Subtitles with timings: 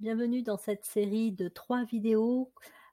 [0.00, 2.50] Bienvenue dans cette série de trois vidéos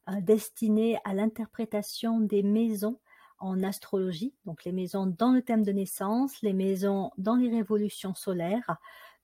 [0.10, 3.00] euh, destinées à l'interprétation des maisons
[3.40, 8.14] en astrologie, donc les maisons dans le thème de naissance, les maisons dans les révolutions
[8.14, 8.76] solaires.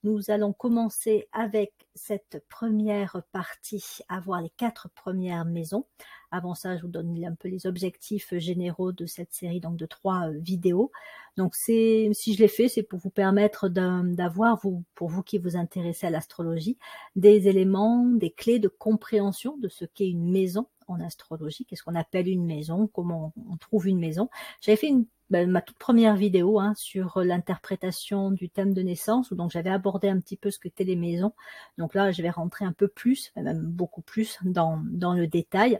[0.03, 5.85] Nous allons commencer avec cette première partie, à voir les quatre premières maisons.
[6.29, 9.85] Avant ça, je vous donne un peu les objectifs généraux de cette série donc de
[9.85, 10.91] trois euh, vidéos.
[11.37, 16.07] Donc si je l'ai fait, c'est pour vous permettre d'avoir pour vous qui vous intéressez
[16.07, 16.77] à l'astrologie
[17.15, 21.95] des éléments, des clés de compréhension de ce qu'est une maison en astrologie, qu'est-ce qu'on
[21.95, 24.29] appelle une maison, comment on trouve une maison.
[24.61, 29.31] J'avais fait une ben, ma toute première vidéo hein, sur l'interprétation du thème de naissance,
[29.31, 31.33] où donc j'avais abordé un petit peu ce que étaient les maisons.
[31.79, 35.79] Donc là, je vais rentrer un peu plus, même beaucoup plus dans, dans le détail.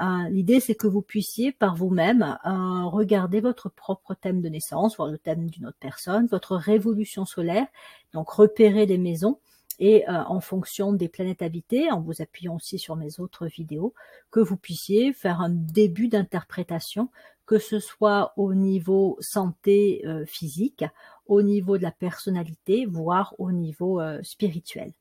[0.00, 4.96] Euh, l'idée, c'est que vous puissiez par vous-même euh, regarder votre propre thème de naissance,
[4.96, 7.66] voir le thème d'une autre personne, votre révolution solaire,
[8.14, 9.38] donc repérer les maisons
[9.78, 13.94] et euh, en fonction des planètes habitées, en vous appuyant aussi sur mes autres vidéos,
[14.30, 17.10] que vous puissiez faire un début d'interprétation,
[17.46, 20.84] que ce soit au niveau santé euh, physique,
[21.26, 24.92] au niveau de la personnalité, voire au niveau euh, spirituel.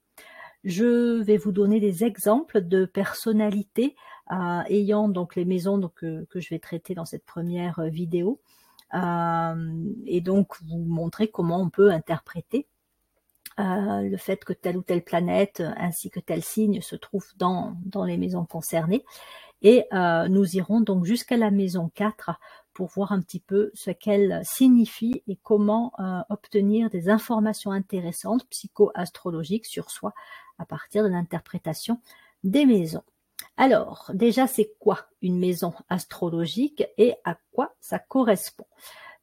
[0.64, 3.95] Je vais vous donner des exemples de personnalités
[4.69, 8.40] ayant donc les maisons donc, que je vais traiter dans cette première vidéo,
[8.94, 12.66] et donc vous montrer comment on peut interpréter
[13.59, 17.76] euh, le fait que telle ou telle planète ainsi que tel signe se trouve dans,
[17.86, 19.04] dans les maisons concernées.
[19.62, 22.31] Et euh, nous irons donc jusqu'à la maison 4
[22.74, 28.46] pour voir un petit peu ce qu'elle signifie et comment euh, obtenir des informations intéressantes
[28.50, 30.14] psycho-astrologiques sur soi
[30.59, 32.00] à partir de l'interprétation
[32.44, 33.04] des maisons.
[33.56, 38.66] Alors, déjà, c'est quoi une maison astrologique et à quoi ça correspond?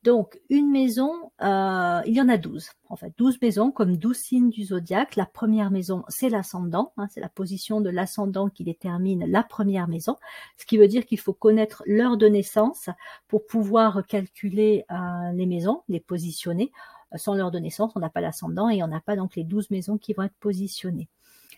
[0.03, 2.71] Donc, une maison, euh, il y en a douze.
[2.89, 5.15] En fait, douze maisons comme douze signes du zodiaque.
[5.17, 6.95] La première maison, c'est l'ascendant.
[6.97, 10.17] Hein, c'est la position de l'ascendant qui détermine la première maison.
[10.57, 12.89] Ce qui veut dire qu'il faut connaître l'heure de naissance
[13.29, 16.73] pour pouvoir calculer euh, les maisons, les positionner.
[17.17, 19.71] Sans l'heure de naissance, on n'a pas l'ascendant et on n'a pas donc les douze
[19.71, 21.09] maisons qui vont être positionnées.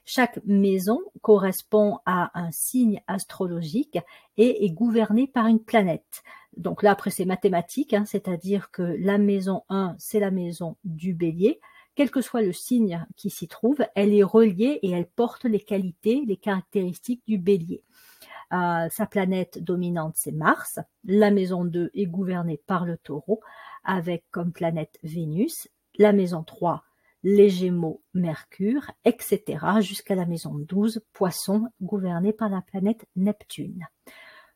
[0.04, 3.98] Chaque maison correspond à un signe astrologique
[4.36, 6.22] et est gouvernée par une planète.
[6.56, 11.14] Donc là, après, c'est mathématique, hein, c'est-à-dire que la maison 1, c'est la maison du
[11.14, 11.60] bélier.
[11.94, 15.60] Quel que soit le signe qui s'y trouve, elle est reliée et elle porte les
[15.60, 17.82] qualités, les caractéristiques du bélier.
[18.52, 20.78] Euh, sa planète dominante, c'est Mars.
[21.04, 23.40] La maison 2 est gouvernée par le taureau,
[23.84, 25.68] avec comme planète Vénus.
[25.98, 26.82] La maison 3,
[27.22, 33.86] les Gémeaux, Mercure, etc., jusqu'à la maison 12, Poisson, gouvernée par la planète Neptune.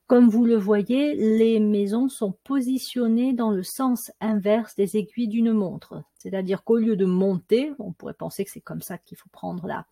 [0.06, 5.52] Comme vous le voyez, les maisons sont positionnées dans le sens inverse des aiguilles d'une
[5.52, 6.04] montre.
[6.18, 9.66] C'est-à-dire qu'au lieu de monter, on pourrait penser que c'est comme ça qu'il faut prendre
[9.66, 9.84] la,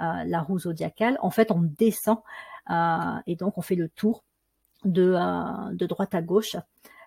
[0.00, 2.20] euh, la roue zodiacale, en fait on descend
[2.70, 4.24] euh, et donc on fait le tour
[4.86, 6.56] de, euh, de droite à gauche,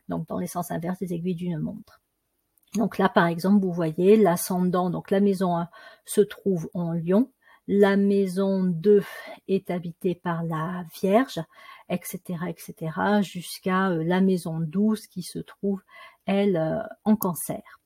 [0.08, 2.03] donc dans les sens inverses des aiguilles d'une montre.
[2.76, 5.70] Donc là, par exemple, vous voyez l'ascendant, donc la maison 1
[6.06, 7.30] se trouve en lion,
[7.68, 9.04] la maison 2
[9.48, 11.40] est habitée par la Vierge,
[11.90, 15.82] etc., etc., jusqu'à euh, la maison 12 qui se trouve,
[16.26, 17.80] elle, euh, en cancer.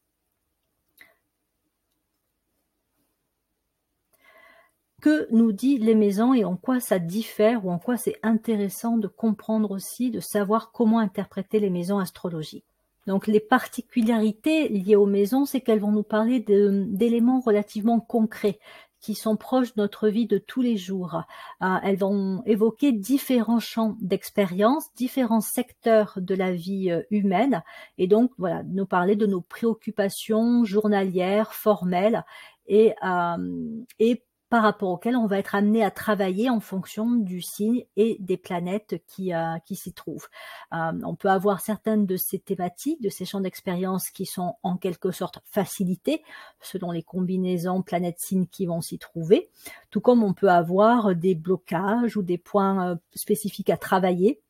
[5.02, 8.98] Que nous dit les maisons et en quoi ça diffère ou en quoi c'est intéressant
[8.98, 12.77] de comprendre aussi, de savoir comment interpréter les maisons astrologiques?
[13.08, 18.60] Donc les particularités liées aux maisons, c'est qu'elles vont nous parler d'éléments relativement concrets
[19.00, 21.24] qui sont proches de notre vie de tous les jours.
[21.62, 27.64] Euh, elles vont évoquer différents champs d'expérience, différents secteurs de la vie euh, humaine,
[27.98, 32.26] et donc voilà, nous parler de nos préoccupations journalières, formelles,
[32.68, 37.42] et, euh, et par rapport auquel on va être amené à travailler en fonction du
[37.42, 40.28] signe et des planètes qui, euh, qui s'y trouvent.
[40.74, 44.78] Euh, on peut avoir certaines de ces thématiques, de ces champs d'expérience qui sont en
[44.78, 46.24] quelque sorte facilités
[46.62, 49.50] selon les combinaisons planètes-signes qui vont s'y trouver,
[49.92, 54.42] tout comme on peut avoir des blocages ou des points euh, spécifiques à travailler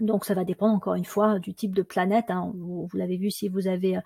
[0.00, 2.26] donc ça va dépendre encore une fois du type de planète.
[2.30, 2.52] Hein.
[2.54, 4.00] Vous, l'avez vu si vous avez euh,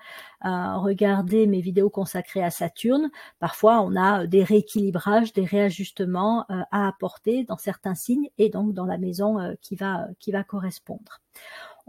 [0.77, 3.11] regardé mes vidéos consacrées à Saturne.
[3.39, 8.75] Parfois on a des rééquilibrages, des réajustements euh, à apporter dans certains signes et donc
[8.75, 11.21] dans la maison euh, qui va qui va correspondre.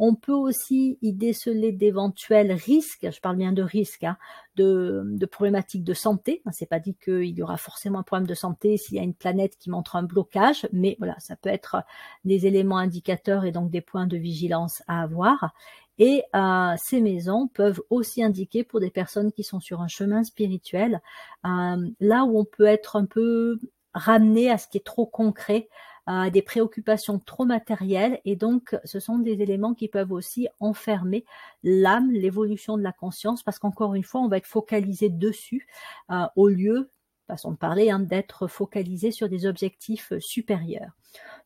[0.01, 4.18] On peut aussi y déceler d'éventuels risques, je parle bien de risques, hein,
[4.56, 6.42] de, de, problématiques de santé.
[6.51, 9.13] C'est pas dit qu'il y aura forcément un problème de santé s'il y a une
[9.13, 11.84] planète qui montre un blocage, mais voilà, ça peut être
[12.24, 15.54] des éléments indicateurs et donc des points de vigilance à avoir.
[15.98, 20.24] Et euh, ces maisons peuvent aussi indiquer pour des personnes qui sont sur un chemin
[20.24, 21.02] spirituel,
[21.45, 23.60] euh, là où on peut être un peu
[23.94, 25.68] ramener à ce qui est trop concret,
[26.11, 28.19] à des préoccupations trop matérielles.
[28.25, 31.23] Et donc, ce sont des éléments qui peuvent aussi enfermer
[31.63, 35.67] l'âme, l'évolution de la conscience, parce qu'encore une fois, on va être focalisé dessus
[36.09, 36.89] euh, au lieu,
[37.30, 40.92] façon de parler, hein, d'être focalisé sur des objectifs supérieurs.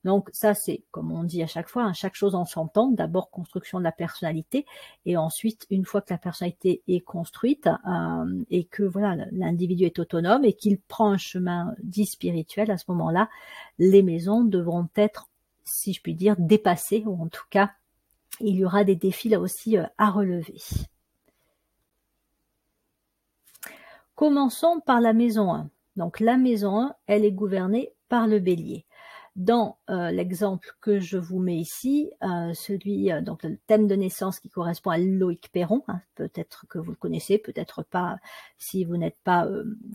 [0.04, 2.64] Donc ça, c'est, comme on dit à chaque fois, hein, chaque chose en son.
[2.92, 4.66] D'abord, construction de la personnalité,
[5.06, 10.00] et ensuite, une fois que la personnalité est construite euh, et que voilà, l'individu est
[10.00, 13.30] autonome et qu'il prend un chemin dit spirituel, à ce moment-là,
[13.80, 15.30] les maisons devront être,
[15.66, 17.72] si je puis dire, dépassées, ou en tout cas,
[18.40, 20.58] il y aura des défis là aussi euh, à relever.
[24.24, 25.70] Commençons par la maison 1.
[25.98, 28.86] Donc la maison 1, elle est gouvernée par le bélier.
[29.36, 33.96] Dans euh, l'exemple que je vous mets ici, euh, celui euh, donc le thème de
[33.96, 38.16] naissance qui correspond à Loïc Perron, hein, peut-être que vous le connaissez, peut-être pas
[38.58, 39.46] si vous n'êtes pas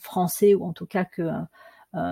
[0.03, 1.31] français ou en tout cas que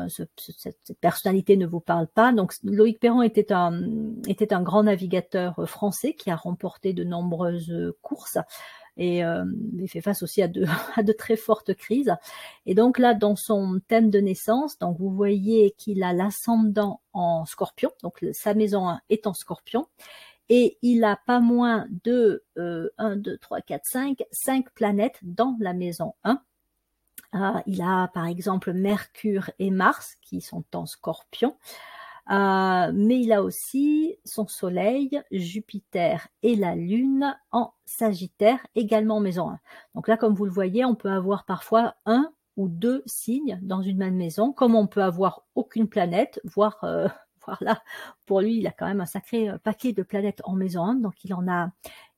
[0.09, 2.33] cette, personnalité ne vous parle pas.
[2.33, 3.83] Donc Loïc Perron était un,
[4.27, 8.39] était un grand navigateur français qui a remporté de nombreuses courses
[8.97, 9.45] et euh,
[9.79, 10.65] il fait face aussi à de,
[10.97, 12.15] à de très fortes crises.
[12.65, 17.45] Et donc là, dans son thème de naissance, donc vous voyez qu'il a l'ascendant en
[17.45, 19.87] scorpion, donc sa maison 1 est en scorpion,
[20.49, 25.57] et il a pas moins de euh, 1, 2, 3, 4, 5, 5 planètes dans
[25.61, 26.41] la maison 1.
[27.33, 31.57] Ah, il a par exemple Mercure et Mars qui sont en scorpion.
[32.31, 39.21] Euh, mais il a aussi son Soleil, Jupiter et la Lune en Sagittaire, également en
[39.21, 39.61] maison 1.
[39.95, 43.83] Donc là, comme vous le voyez, on peut avoir parfois un ou deux signes dans
[43.83, 47.09] une même maison, comme on peut avoir aucune planète, voire, euh,
[47.61, 47.83] là,
[48.25, 50.95] pour lui, il a quand même un sacré euh, paquet de planètes en maison 1,
[50.97, 51.71] donc il en a,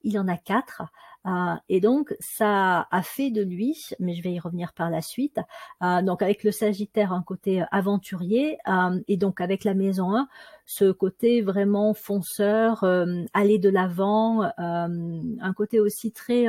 [0.02, 0.82] il en a quatre.
[1.26, 5.02] Euh, et donc, ça a fait de lui, mais je vais y revenir par la
[5.02, 5.38] suite,
[5.82, 10.28] euh, donc avec le Sagittaire, un côté aventurier, euh, et donc avec la maison 1,
[10.66, 12.84] ce côté vraiment fonceur,
[13.32, 16.46] aller de l'avant, un côté aussi très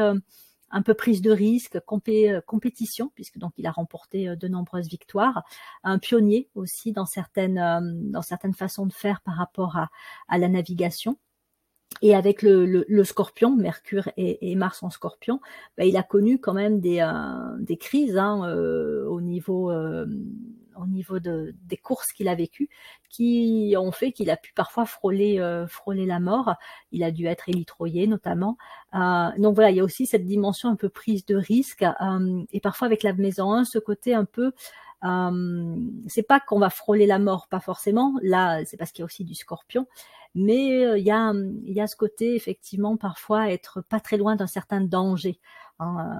[0.71, 5.43] un peu prise de risque, compétition, puisque donc il a remporté de nombreuses victoires,
[5.83, 9.77] un pionnier aussi dans certaines dans certaines façons de faire par rapport
[10.27, 11.17] à la navigation.
[12.01, 15.41] Et avec le, le, scorpion, Mercure et, et, Mars en scorpion,
[15.77, 20.05] bah, il a connu quand même des, euh, des crises hein, euh, au niveau, euh,
[20.77, 22.69] au niveau de, des courses qu'il a vécues,
[23.09, 26.53] qui ont fait qu'il a pu parfois frôler, frôler la mort.
[26.93, 28.57] Il a dû être élitroyé notamment.
[28.93, 31.83] donc voilà, il y a aussi cette dimension un peu prise de risque.
[32.53, 34.53] et parfois avec la maison 1, ce côté un peu...
[36.07, 38.13] c'est pas qu'on va frôler la mort, pas forcément.
[38.21, 39.85] Là, c'est parce qu'il y a aussi du scorpion,
[40.35, 44.17] mais euh, il y, a, il y a ce côté effectivement parfois être pas très
[44.17, 45.39] loin d'un certain danger
[45.79, 46.17] hein,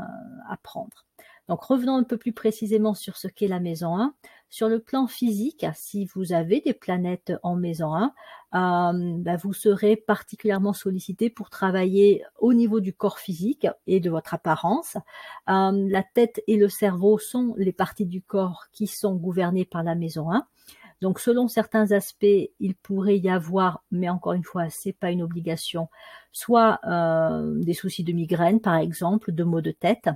[0.50, 1.06] à prendre.
[1.50, 4.14] Donc revenons un peu plus précisément sur ce qu'est la maison 1.
[4.52, 8.14] Sur le plan physique, si vous avez des planètes en maison 1,
[8.56, 14.12] euh, bah, vous serez particulièrement sollicité pour travailler au niveau du corps physique et de
[14.12, 14.96] votre apparence.
[15.50, 19.82] Euh, la tête et le cerveau sont les parties du corps qui sont gouvernées par
[19.82, 20.48] la maison 1.
[21.02, 22.26] Donc selon certains aspects,
[22.60, 25.88] il pourrait y avoir, mais encore une fois, c'est pas une obligation,
[26.32, 30.10] soit euh, des soucis de migraine par exemple, de maux de tête,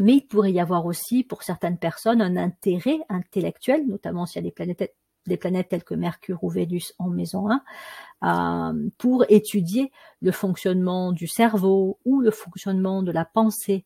[0.00, 4.46] mais il pourrait y avoir aussi pour certaines personnes un intérêt intellectuel, notamment s'il y
[4.46, 4.94] a des planètes
[5.28, 11.26] des telles que Mercure ou Vénus en maison 1, euh, pour étudier le fonctionnement du
[11.28, 13.84] cerveau ou le fonctionnement de la pensée.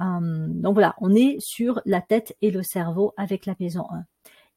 [0.00, 4.04] Euh, donc voilà, on est sur la tête et le cerveau avec la maison 1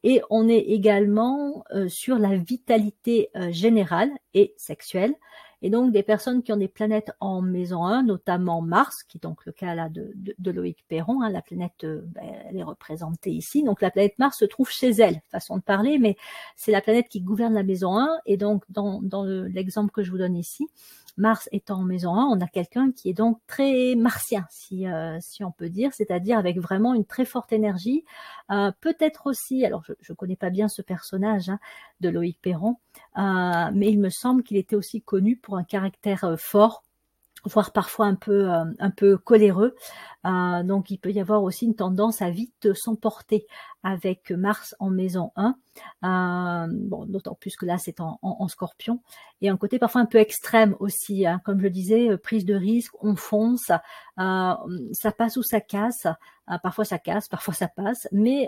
[0.04, 5.16] et on est également euh, sur la vitalité euh, générale et sexuelle.
[5.64, 9.22] Et donc des personnes qui ont des planètes en maison 1, notamment Mars, qui est
[9.22, 10.14] donc le cas là de,
[10.52, 13.64] Loïc Perron, hein, la planète, euh, ben, elle est représentée ici.
[13.64, 16.18] Donc la planète Mars se trouve chez elle, façon de parler, mais
[16.58, 18.10] c'est la planète qui gouverne la maison 1.
[18.26, 20.68] Et donc dans, dans l'exemple que je vous donne ici,
[21.18, 25.18] Mars étant en maison 1, on a quelqu'un qui est donc très martien, si, euh,
[25.22, 28.04] si on peut dire, c'est-à-dire avec vraiment une très forte énergie.
[28.52, 31.60] Euh, peut-être aussi, alors je ne connais pas bien ce personnage hein,
[32.02, 32.78] de Loïc Perron,
[33.16, 36.83] mais il me semble qu'il était aussi connu pour un caractère fort,
[37.46, 39.76] voire parfois un peu un peu coléreux.
[40.26, 43.46] Euh, donc il peut y avoir aussi une tendance à vite s'emporter
[43.84, 45.56] avec Mars en maison 1.
[46.04, 49.02] Euh, bon, d'autant plus que là c'est en, en, scorpion.
[49.42, 51.26] Et un côté parfois un peu extrême aussi.
[51.26, 51.42] Hein.
[51.44, 53.72] Comme je disais, euh, prise de risque, on fonce,
[54.20, 54.54] euh,
[54.94, 56.06] ça passe ou ça casse.
[56.50, 58.08] Euh, parfois ça casse, parfois ça passe.
[58.14, 58.48] Mais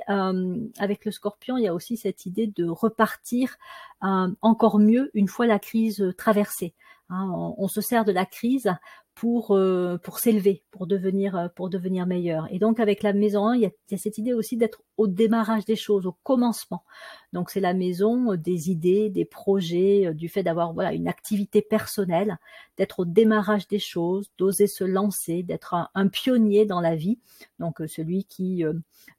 [0.79, 3.57] avec le scorpion, il y a aussi cette idée de repartir
[4.01, 6.73] encore mieux une fois la crise traversée.
[7.09, 7.53] Hein.
[7.57, 8.71] on, se sert de la crise
[9.15, 12.47] pour euh, pour s'élever, pour devenir euh, pour devenir meilleur.
[12.51, 15.07] Et donc avec la maison 1, il y a, il cette idée aussi d'être au
[15.07, 16.83] démarrage des choses, au commencement.
[17.31, 21.61] Donc c'est la maison euh, des idées, des projets, du fait d'avoir voilà une activité
[21.61, 22.37] personnelle,
[22.77, 27.17] d'être au démarrage des choses, d'oser se lancer, d'être un, un, pionnier dans la vie.
[27.59, 28.63] Donc celui qui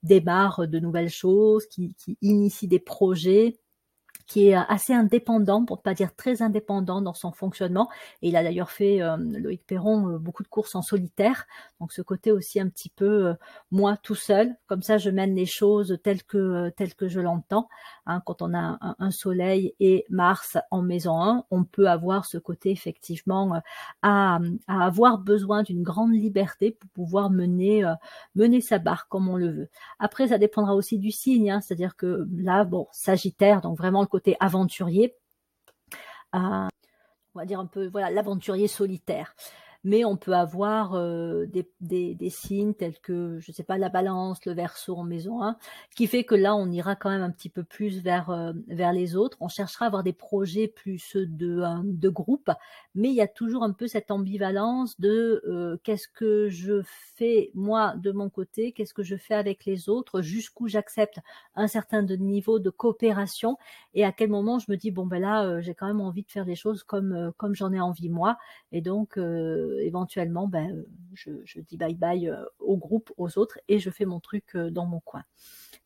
[0.03, 3.57] démarre de nouvelles choses, qui initie des projets,
[4.27, 7.89] qui est assez indépendant, pour ne pas dire très indépendant dans son fonctionnement.
[8.23, 11.47] Et il a d'ailleurs fait, euh, Loïc Perron, euh, beaucoup de courses en solitaire.
[11.81, 13.35] Donc ce côté aussi un petit peu euh,
[13.71, 14.57] moi tout seul.
[14.67, 17.69] Comme ça, je mène les choses telles que telles que je l'entends.
[18.07, 22.39] Hein, quand on a un, Soleil et Mars en maison 1, on peut avoir ce
[22.39, 23.61] côté effectivement
[24.03, 27.85] à, à avoir besoin d'une grande liberté pour pouvoir mener
[28.35, 29.69] mener sa barque comme on le veut.
[29.99, 31.51] Après, ça dépendra aussi du signe.
[31.51, 35.17] Hein, C'est-à-dire que là, bon, Sagittaire, donc vraiment le côté aventurier,
[36.33, 36.69] on
[37.35, 39.35] va dire un peu voilà l'aventurier solitaire
[39.87, 43.89] mais on peut avoir euh, des, des, des, signes tels que, je sais pas, la
[43.89, 45.57] balance, le verso en maison 1,
[45.95, 48.93] qui fait que là, on ira quand même un petit peu plus vers, euh, vers
[48.93, 49.37] les autres.
[49.41, 52.51] On cherchera à avoir des projets plus de, euh, de groupe,
[52.97, 56.83] mais il y a toujours un peu cette ambivalence de qu'est-ce que je
[57.15, 61.21] fais moi de mon côté, qu'est-ce que je fais avec les autres, jusqu'où j'accepte
[61.55, 63.57] un certain niveau de coopération
[63.95, 66.31] et à quel moment je me dis, bon ben là, j'ai quand même envie de
[66.31, 68.37] faire des choses comme, comme j'en ai envie moi.
[68.73, 69.19] Et donc,
[69.81, 74.05] éventuellement, ben, je, je, dis bye bye euh, au groupe, aux autres, et je fais
[74.05, 75.25] mon truc euh, dans mon coin.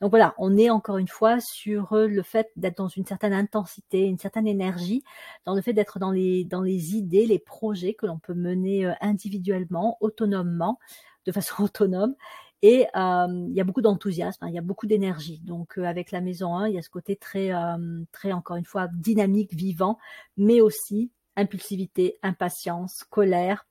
[0.00, 3.32] Donc voilà, on est encore une fois sur euh, le fait d'être dans une certaine
[3.32, 5.04] intensité, une certaine énergie,
[5.44, 8.92] dans le fait d'être dans les, dans les idées, les projets que l'on peut mener
[9.00, 10.78] individuellement, autonomement,
[11.26, 12.14] de façon autonome.
[12.62, 15.40] Et euh, il y a beaucoup d'enthousiasme, hein, il y a beaucoup d'énergie.
[15.40, 18.56] Donc euh, avec la maison 1, il y a ce côté très, euh, très encore
[18.56, 19.98] une fois dynamique, vivant,
[20.36, 23.66] mais aussi impulsivité, impatience, colère.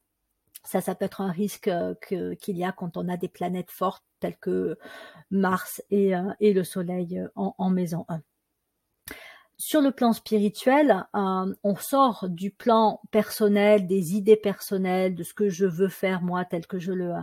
[0.70, 1.96] Ça, ça peut être un risque euh,
[2.36, 4.78] qu'il y a quand on a des planètes fortes telles que
[5.32, 8.22] Mars et, euh, et le Soleil euh, en, maison 1.
[9.58, 15.50] Sur le plan spirituel, on sort du plan personnel, des idées personnelles, de ce que
[15.50, 17.16] je veux faire moi tel que je le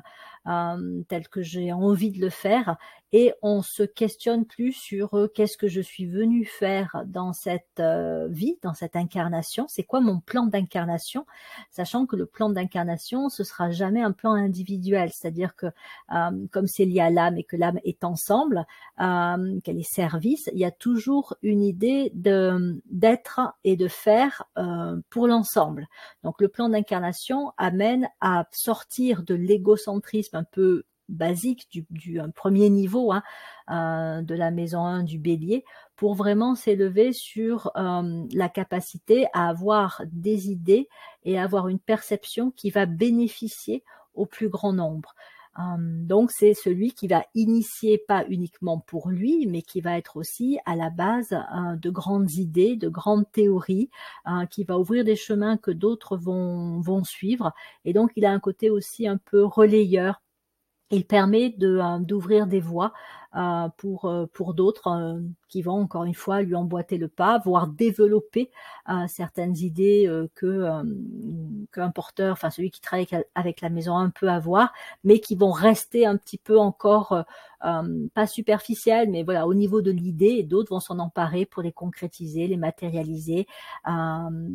[0.46, 2.76] euh, tel que j'ai envie de le faire.
[3.12, 7.78] Et on se questionne plus sur euh, qu'est-ce que je suis venu faire dans cette
[7.78, 11.24] euh, vie, dans cette incarnation, c'est quoi mon plan d'incarnation,
[11.70, 16.66] sachant que le plan d'incarnation, ce sera jamais un plan individuel, c'est-à-dire que euh, comme
[16.66, 18.66] c'est lié à l'âme et que l'âme est ensemble,
[18.98, 24.44] qu'elle est service, il y a toujours une idée d'être et de faire
[25.10, 25.86] pour l'ensemble.
[26.24, 33.12] Donc le plan d'incarnation amène à sortir de l'égocentrisme un peu basique du, premier niveau
[33.12, 33.22] hein,
[33.70, 35.64] euh, de la maison 1 du bélier
[35.96, 40.88] pour vraiment s'élever sur euh, la capacité à avoir des idées
[41.24, 43.82] et avoir une perception qui va bénéficier
[44.14, 45.14] au plus grand nombre.
[45.58, 50.18] Euh, donc c'est celui qui va initier pas uniquement pour lui, mais qui va être
[50.18, 51.34] aussi à la base
[51.80, 53.88] de grandes idées, de grandes théories,
[54.50, 57.54] qui va ouvrir des chemins que d'autres vont suivre.
[57.86, 60.20] Et donc il a un côté aussi un peu relayeur
[60.90, 62.92] il permet euh, d'ouvrir des voies
[63.36, 67.68] euh, pour euh, pour d'autres qui vont encore une fois lui emboîter le pas, voire
[67.68, 68.50] développer
[69.08, 70.82] certaines idées que
[71.72, 74.72] qu'un porteur, enfin celui qui travaille avec la maison 1 peut avoir,
[75.04, 77.24] mais qui vont rester un petit peu encore
[77.64, 81.62] euh, pas superficielles, mais voilà, au niveau de l'idée, et d'autres vont s'en emparer pour
[81.62, 83.46] les concrétiser, les matérialiser.
[83.88, 84.50] Euh,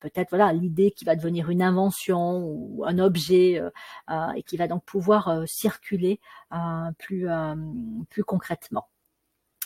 [0.00, 3.70] Peut-être voilà l'idée qui va devenir une invention ou un objet euh,
[4.10, 6.20] euh et qui va donc pouvoir euh, circuler
[6.52, 7.26] euh, plus
[8.08, 8.88] plus concrètement.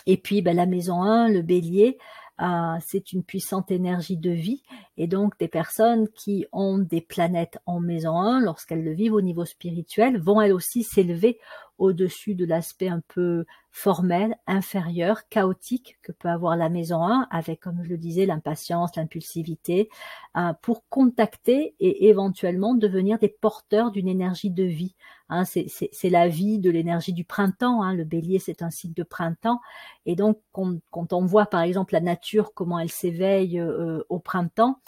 [0.07, 1.99] Et puis ben, la maison 1, le bélier,
[2.41, 4.63] euh, c'est une puissante énergie de vie
[4.97, 9.21] et donc des personnes qui ont des planètes en maison 1, lorsqu'elles le vivent au
[9.21, 11.39] niveau spirituel, vont elles aussi s'élever
[11.83, 17.59] au-dessus de l'aspect un peu formel, inférieur, chaotique que peut avoir la maison 1 avec,
[17.59, 19.89] comme je le disais, l'impatience, l'impulsivité,
[20.37, 24.95] euh, pour contacter et éventuellement devenir des porteurs d'une énergie de vie.
[25.29, 27.83] Hein, c'est la vie de l'énergie du printemps.
[27.83, 29.61] Hein, le bélier, c'est un cycle de printemps.
[30.07, 34.79] Et donc, quand, on voit par exemple la nature, comment elle s'éveille euh, au printemps,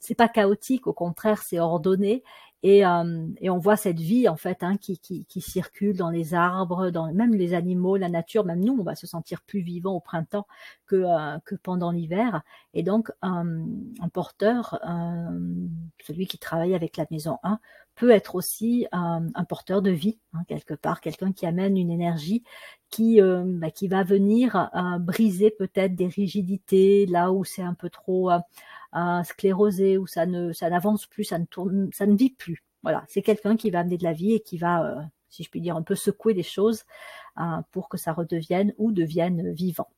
[0.00, 2.22] c'est pas chaotique, au contraire, c'est ordonné.
[2.62, 6.10] Et, euh, et, on voit cette vie en fait hein, qui, qui, qui, circule dans
[6.10, 9.60] les arbres, dans même les animaux, la nature, même nous, on va se sentir plus
[9.60, 10.46] vivant au printemps
[10.86, 12.42] que, euh, que pendant l'hiver.
[12.72, 13.64] Et donc un,
[14.00, 14.78] un porteur,
[16.02, 17.58] celui qui travaille avec la maison 1,
[17.96, 21.90] peut être aussi un, un porteur de vie hein, quelque part, quelqu'un qui amène une
[21.90, 22.42] énergie
[22.90, 27.90] qui, euh, bah, qui va venir briser peut-être des rigidités là où c'est un peu
[27.90, 28.30] trop
[29.24, 32.64] sclérosé, où ça ne, ça n'avance plus, ça ne tourne, ça ne vit plus.
[32.82, 35.60] Voilà, c'est quelqu'un qui va amener de la vie et qui va, si je puis
[35.60, 36.84] dire, un peu secouer les choses
[37.70, 39.88] pour que ça redevienne ou devienne vivant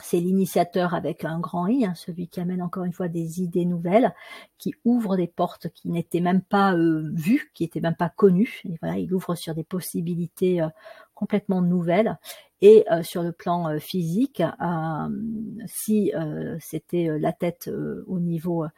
[0.00, 3.64] c'est l'initiateur avec un grand I, hein, celui qui amène encore une fois des idées
[3.64, 4.14] nouvelles,
[4.58, 8.62] qui ouvre des portes qui n'étaient même pas euh, vues, qui n'étaient même pas connues.
[8.64, 10.68] Il ouvre sur des possibilités euh,
[11.14, 12.18] complètement nouvelles.
[12.60, 14.42] Et euh, sur le plan physique,
[15.66, 16.12] si
[16.60, 17.70] c'était la tête
[18.06, 18.70] au niveau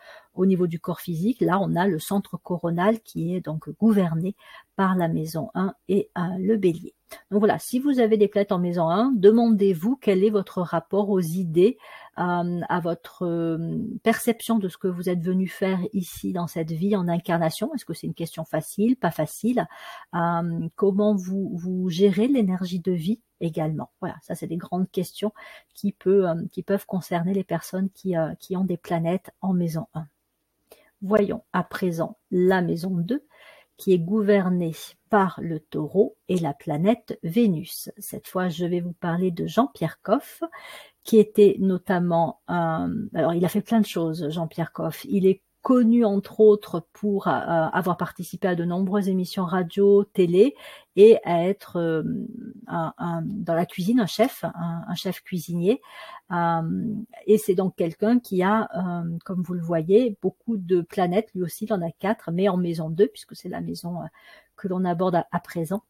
[0.67, 4.35] du corps physique, là on a le centre coronal qui est donc gouverné
[4.75, 6.95] par la maison 1 et le bélier.
[7.31, 11.11] Donc voilà, si vous avez des planètes en maison 1, demandez-vous quel est votre rapport
[11.11, 11.79] aux idées,
[12.19, 16.73] euh, à votre euh, perception de ce que vous êtes venu faire ici dans cette
[16.73, 17.75] vie en incarnation.
[17.75, 19.67] Est-ce que c'est une question facile, pas facile?
[20.15, 23.91] Euh, Comment vous, gérez l'énergie de vie également?
[24.01, 25.33] Voilà, ça c'est des grandes questions
[25.75, 30.07] qui peuvent concerner les personnes qui, qui ont des planètes en maison 1.
[31.03, 33.23] Voyons à présent la maison 2
[33.77, 34.73] qui est gouvernée
[35.11, 37.91] par le taureau et la planète Vénus.
[37.99, 40.43] Cette fois, je vais vous parler de Jean-Pierre Coff,
[41.05, 42.91] qui était notamment un...
[43.15, 45.05] Alors, il a fait plein de choses, Jean-Pierre Coff.
[45.09, 50.55] Il est connu entre autres pour euh, avoir participé à de nombreuses émissions radio, télé
[50.95, 52.05] et à être euh,
[52.69, 55.83] un, dans la cuisine un chef, un, chef cuisinier.
[56.31, 56.95] Euh,
[57.27, 58.69] et c'est donc quelqu'un qui a,
[59.25, 61.31] comme vous le voyez, beaucoup de planètes.
[61.35, 64.03] Lui aussi, il en a quatre, mais en maison 2, puisque c'est la maison
[64.55, 65.83] que l'on aborde à, à présent,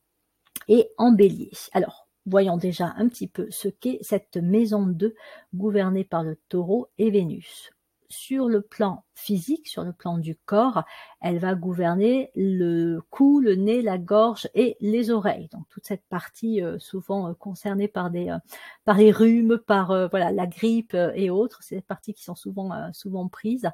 [0.68, 1.50] et en bélier.
[1.72, 5.14] Alors, voyons déjà un petit peu ce qu'est cette maison 2
[5.54, 7.75] gouvernée par le taureau et Vénus
[8.08, 10.84] sur le plan physique, sur le plan du corps,
[11.20, 15.48] elle va gouverner le cou, le nez, la gorge et les oreilles.
[15.52, 18.38] Donc toute cette partie euh, souvent euh, concernée par des euh,
[18.84, 22.92] par les rhumes, par voilà la grippe et autres, c'est des parties qui sont souvent
[22.92, 23.70] souvent prises.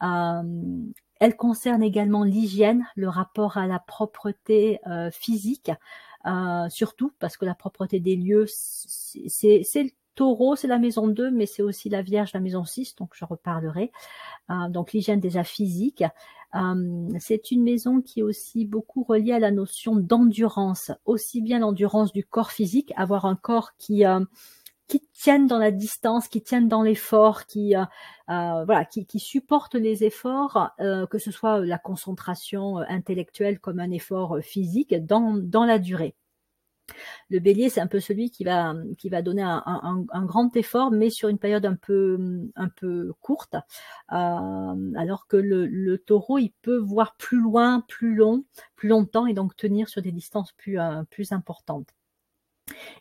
[0.00, 4.80] elle concerne également l'hygiène, le rapport à la propreté
[5.12, 5.70] physique.
[6.70, 11.62] surtout parce que la propreté des lieux, c'est Taureau, c'est la maison 2, mais c'est
[11.62, 13.90] aussi la Vierge, la maison 6, donc je reparlerai.
[14.50, 16.04] Euh, donc l'hygiène déjà physique.
[16.54, 21.58] Euh, c'est une maison qui est aussi beaucoup reliée à la notion d'endurance, aussi bien
[21.58, 24.20] l'endurance du corps physique, avoir un corps qui euh,
[24.86, 27.74] qui tienne dans la distance, qui tienne dans l'effort, qui
[28.28, 34.38] voilà, qui, qui, supporte les efforts, que ce soit la concentration intellectuelle comme un effort
[34.42, 36.14] physique dans dans la durée.
[37.30, 41.10] Le bélier, c'est un peu celui qui va, qui va donner un, grand effort, mais
[41.10, 42.18] sur une période un peu,
[42.56, 43.56] un peu courte,
[44.12, 48.44] euh, alors que le, taureau, il peut voir plus loin, plus long,
[48.76, 51.88] plus longtemps, et donc tenir sur des distances plus, euh, plus importantes.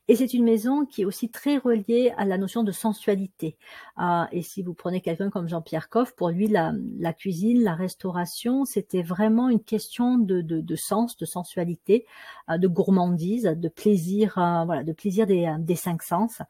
[0.09, 3.57] Et c'est une maison qui est aussi très reliée à la notion de sensualité.
[3.95, 6.73] Ah, et si vous prenez quelqu'un comme Jean-Pierre Coff, pour lui, la,
[7.13, 12.05] cuisine, la restauration, c'était vraiment une question de, sens, de sensualité,
[12.49, 16.41] euh, de gourmandise, de plaisir, euh, voilà, de plaisir des, cinq sens.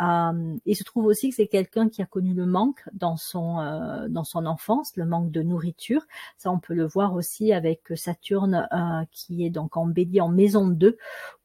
[0.00, 3.38] Euh, il se trouve aussi que c'est quelqu'un qui a connu le manque dans son
[4.08, 6.02] dans son enfance, le manque de nourriture.
[6.36, 8.68] Ça, on peut le voir aussi avec Saturne
[9.10, 9.88] qui est donc en
[10.20, 10.96] en maison 2,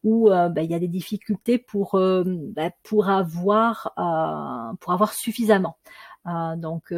[0.04, 5.14] où ben, il y a des difficultés pour euh, bah, pour avoir euh, pour avoir
[5.14, 5.78] suffisamment.
[6.26, 6.94] Euh, donc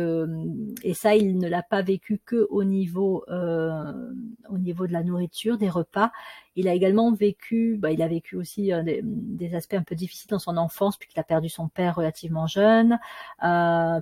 [0.83, 5.57] et ça il ne l'a pas vécu que au niveau au niveau de la nourriture
[5.57, 6.11] des repas.
[6.55, 10.39] Il a également vécu bah, il a vécu aussi des, aspects un peu difficiles dans
[10.39, 12.99] son enfance puisqu'il a perdu son père relativement jeune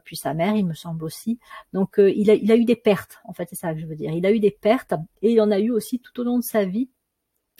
[0.04, 1.40] puis sa mère il me semble aussi.
[1.74, 3.96] Donc il a il a eu des pertes en fait c'est ça que je veux
[3.96, 4.12] dire.
[4.12, 6.44] Il a eu des pertes et il en a eu aussi tout au long de
[6.44, 6.90] sa vie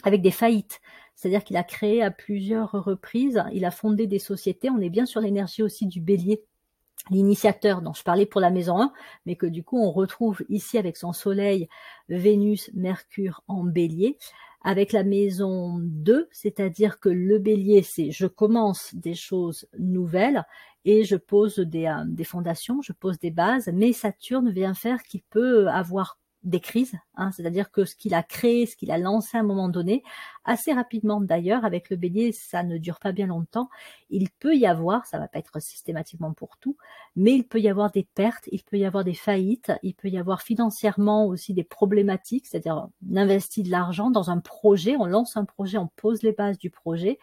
[0.04, 0.80] avec des faillites
[1.14, 5.06] c'est-à-dire qu'il a créé à plusieurs reprises, il a fondé des sociétés, on est bien
[5.06, 6.44] sur l'énergie aussi du bélier,
[7.10, 8.92] l'initiateur dont je parlais pour la maison 1,
[9.26, 11.68] mais que du coup on retrouve ici avec son soleil,
[12.08, 14.18] Vénus, Mercure en bélier,
[14.62, 20.44] avec la maison 2, c'est-à-dire que le bélier, c'est je commence des choses nouvelles
[20.86, 25.02] et je pose des, euh, des fondations, je pose des bases, mais Saturne vient faire
[25.02, 28.98] qu'il peut avoir des crises, hein, c'est-à-dire que ce qu'il a créé, ce qu'il a
[28.98, 30.02] lancé à un moment donné,
[30.44, 33.70] assez rapidement d'ailleurs, avec le bélier, ça ne dure pas bien longtemps,
[34.10, 36.76] il peut y avoir, ça va pas être systématiquement pour tout,
[37.16, 40.08] mais il peut y avoir des pertes, il peut y avoir des faillites, il peut
[40.08, 45.06] y avoir financièrement aussi des problématiques, c'est-à-dire on investit de l'argent dans un projet, on
[45.06, 47.18] lance un projet, on pose les bases du projet,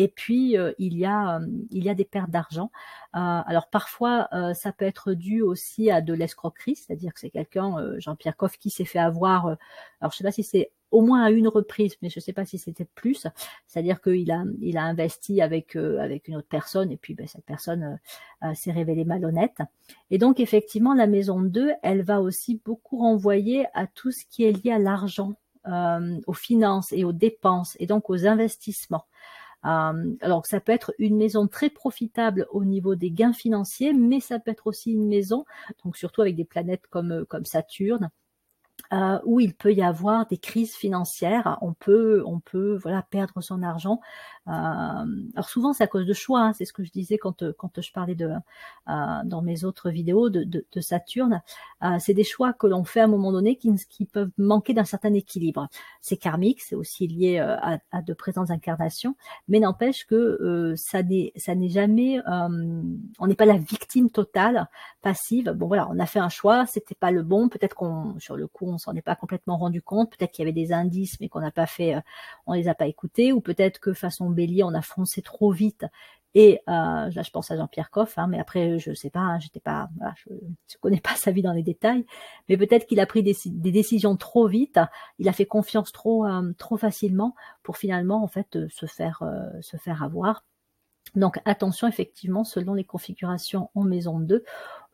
[0.00, 2.70] et puis euh, il y a euh, il y a des pertes d'argent.
[3.14, 7.98] Euh, alors parfois ça peut être dû aussi à de l'escroquerie, c'est-à-dire que c'est quelqu'un
[7.98, 9.56] Jean-Pierre Coff qui s'est fait avoir.
[10.00, 12.32] alors je sais pas si c'est au moins à une reprise, mais je ne sais
[12.32, 13.26] pas si c'était plus.
[13.66, 17.26] C'est-à-dire qu'il a, il a investi avec euh, avec une autre personne et puis ben,
[17.26, 18.00] cette personne
[18.42, 19.58] euh, s'est révélée malhonnête.
[20.10, 24.44] Et donc effectivement, la maison 2, elle va aussi beaucoup renvoyer à tout ce qui
[24.44, 25.34] est lié à l'argent,
[26.26, 29.04] aux finances et aux dépenses et donc aux investissements.
[29.62, 34.38] Alors ça peut être une maison très profitable au niveau des gains financiers, mais ça
[34.38, 35.44] peut être aussi une maison,
[35.84, 38.10] donc surtout avec des planètes comme comme Saturne,
[38.92, 41.58] euh, où il peut y avoir des crises financières.
[41.60, 44.00] On peut, on peut, voilà, perdre son argent.
[44.48, 44.52] Euh,
[45.34, 46.40] alors souvent, c'est à cause de choix.
[46.40, 48.30] Hein, c'est ce que je disais quand quand je parlais de
[48.88, 48.92] euh,
[49.24, 51.42] dans mes autres vidéos de, de, de Saturne.
[51.82, 54.74] Euh, c'est des choix que l'on fait à un moment donné qui, qui peuvent manquer
[54.74, 55.68] d'un certain équilibre.
[56.00, 59.14] C'est karmique, c'est aussi lié euh, à, à, de présentes incarnations,
[59.48, 64.68] mais n'empêche que euh, ça n'est ça n'est jamais, on n'est pas la victime totale,
[65.02, 65.50] passive.
[65.50, 67.48] Bon voilà, on a fait un choix, c'était pas le bon.
[67.48, 70.10] Peut-être qu'on sur le coup on s'en est pas complètement rendu compte.
[70.16, 72.00] Peut-être qu'il y avait des indices, mais qu'on n'a pas fait, euh,
[72.46, 75.86] on les a pas écoutés, ou peut-être que façon Bélier, on a foncé trop vite.
[76.34, 79.40] Et euh, là, je pense à Jean-Pierre Coff, hein, mais après, je sais pas, hein,
[79.40, 80.32] j'étais pas, je,
[80.68, 82.06] je connais pas sa vie dans les détails,
[82.48, 84.78] mais peut-être qu'il a pris des, décisions trop vite,
[85.18, 89.24] il a fait confiance trop, euh, trop facilement pour finalement, en fait, se faire,
[89.60, 90.44] se faire avoir.
[91.16, 94.44] Donc attention effectivement, selon les configurations en maison 2,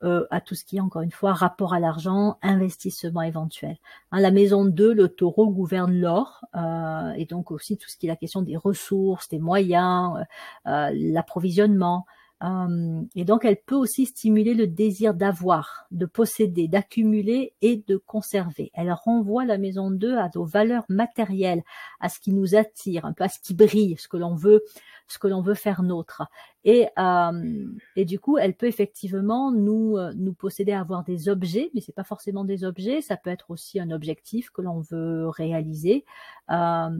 [0.03, 3.79] euh, à tout ce qui est encore une fois rapport à l'argent, investissement éventuel.
[4.13, 8.07] Hein, la maison 2, le taureau gouverne l'or euh, et donc aussi tout ce qui
[8.07, 10.19] est la question des ressources, des moyens,
[10.67, 12.05] euh, euh l'approvisionnement.
[12.43, 17.97] Euh, et donc elle peut aussi stimuler le désir d'avoir, de posséder, d'accumuler et de
[17.97, 18.71] conserver.
[18.75, 21.63] Elle renvoie la maison 2 à nos valeurs matérielles,
[22.01, 24.63] à ce qui nous attire, un peu à ce qui brille, ce que l'on veut
[25.09, 26.23] ce que l'on veut faire nôtre.
[26.65, 31.29] Et, euh, et du coup, elle peut effectivement nous, euh, nous posséder à avoir des
[31.29, 34.81] objets, mais c'est pas forcément des objets, ça peut être aussi un objectif que l'on
[34.81, 36.05] veut réaliser,
[36.51, 36.91] euh,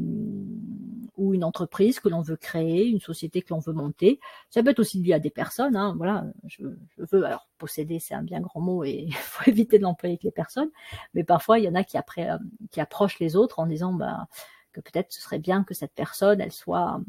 [1.17, 4.21] ou une entreprise que l'on veut créer, une société que l'on veut monter.
[4.51, 5.75] Ça peut être aussi lié à des personnes.
[5.75, 6.63] Hein, voilà, je,
[6.97, 10.15] je, veux alors posséder, c'est un bien grand mot et il faut éviter de l'employer
[10.15, 10.71] avec les personnes.
[11.15, 12.39] Mais parfois, il y en a qui après euh,
[12.71, 14.29] qui approchent les autres en disant bah
[14.73, 17.01] que peut-être ce serait bien que cette personne, elle soit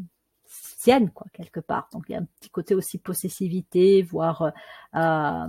[0.78, 1.90] tiennent quoi quelque part.
[1.92, 4.52] Donc il y a un petit côté aussi possessivité, voire euh,
[4.96, 5.48] euh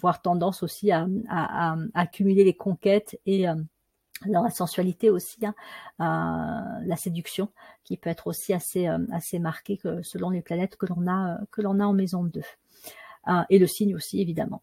[0.00, 1.06] voire tendance aussi à,
[1.94, 3.54] accumuler les conquêtes et euh,
[4.26, 5.54] dans la sensualité aussi, hein,
[6.00, 7.48] euh, la séduction
[7.84, 11.62] qui peut être aussi assez assez marquée que selon les planètes que l'on a que
[11.62, 12.40] l'on a en maison 2
[13.50, 14.62] et le signe aussi évidemment.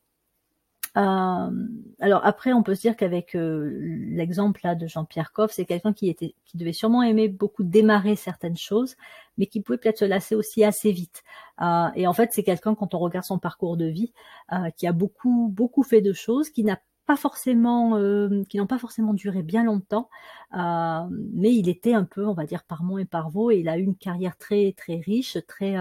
[2.01, 3.79] Alors après, on peut se dire qu'avec euh,
[4.09, 8.15] l'exemple là de Jean-Pierre Coff, c'est quelqu'un qui était, qui devait sûrement aimer beaucoup démarrer
[8.15, 8.95] certaines choses,
[9.37, 11.23] mais qui pouvait peut-être se lasser aussi assez vite.
[11.61, 14.11] Euh, et en fait, c'est quelqu'un quand on regarde son parcours de vie,
[14.51, 18.67] euh, qui a beaucoup, beaucoup fait de choses, qui n'a pas forcément, euh, qui n'ont
[18.67, 20.09] pas forcément duré bien longtemps,
[20.57, 21.01] euh,
[21.33, 23.69] mais il était un peu, on va dire, par mont et par veau, et il
[23.69, 25.77] a eu une carrière très, très riche, très,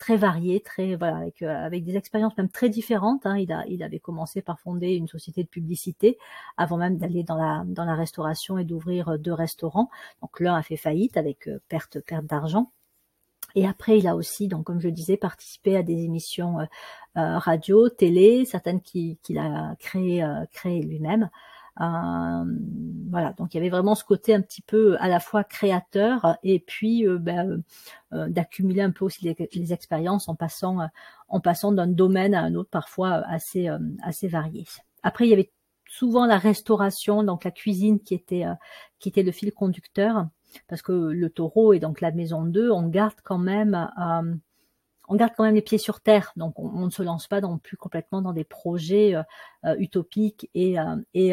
[0.00, 3.26] très varié, très voilà, avec, euh, avec des expériences même très différentes.
[3.26, 3.38] Hein.
[3.38, 6.18] Il, a, il avait commencé par fonder une société de publicité
[6.56, 9.90] avant même d'aller dans la, dans la restauration et d'ouvrir euh, deux restaurants.
[10.22, 12.72] Donc l'un a fait faillite avec euh, perte, perte d'argent.
[13.54, 16.58] Et après, il a aussi, donc comme je disais, participé à des émissions
[17.16, 21.30] radio, télé, certaines qu'il a créées créé lui-même.
[21.80, 22.44] Euh,
[23.10, 26.36] voilà, donc il y avait vraiment ce côté un petit peu à la fois créateur
[26.42, 27.62] et puis euh, ben,
[28.12, 30.78] euh, d'accumuler un peu aussi les, expériences en passant
[31.28, 33.68] en passant d'un domaine à un autre parfois assez
[34.02, 34.64] assez varié.
[35.02, 35.52] Après il y avait
[35.88, 38.44] souvent la restauration, donc la cuisine qui était
[38.98, 40.26] qui était le fil conducteur
[40.68, 43.88] parce que le taureau et donc la maison 2, on garde quand même
[45.10, 47.58] on garde quand même les pieds sur terre, donc on, ne se lance pas non
[47.58, 49.22] plus complètement dans des projets euh,
[49.66, 51.32] euh, utopiques et, euh, et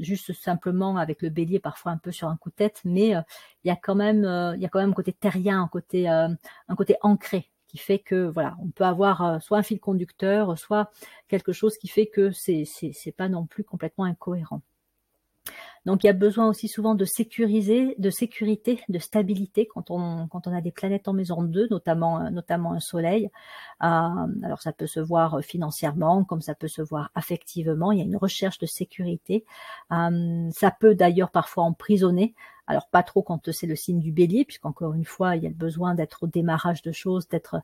[0.00, 3.68] juste simplement avec le bélier parfois un peu sur un coup de tête, mais il
[3.68, 4.24] y a quand même
[4.56, 6.36] il y a quand même un côté terrien, un côté un
[6.76, 10.90] côté ancré qui fait que voilà, on peut avoir soit un fil conducteur, soit
[11.28, 14.62] quelque chose qui fait que c'est c'est pas non plus complètement incohérent.
[15.86, 20.28] Donc il y a besoin aussi souvent de sécuriser, de sécurité, de stabilité quand on
[20.30, 23.30] a des planètes en maison 2, notamment euh, notamment un soleil.
[23.82, 23.86] Euh,
[24.42, 27.92] alors ça peut se voir financièrement, comme ça peut se voir affectivement.
[27.92, 29.44] Il y a une recherche de sécurité.
[29.92, 32.34] Euh, ça peut d'ailleurs parfois emprisonner
[32.66, 35.50] alors pas trop quand c'est le signe du bélier, puisqu'encore une fois, il y a
[35.50, 37.56] le besoin d'être au démarrage de choses, d'être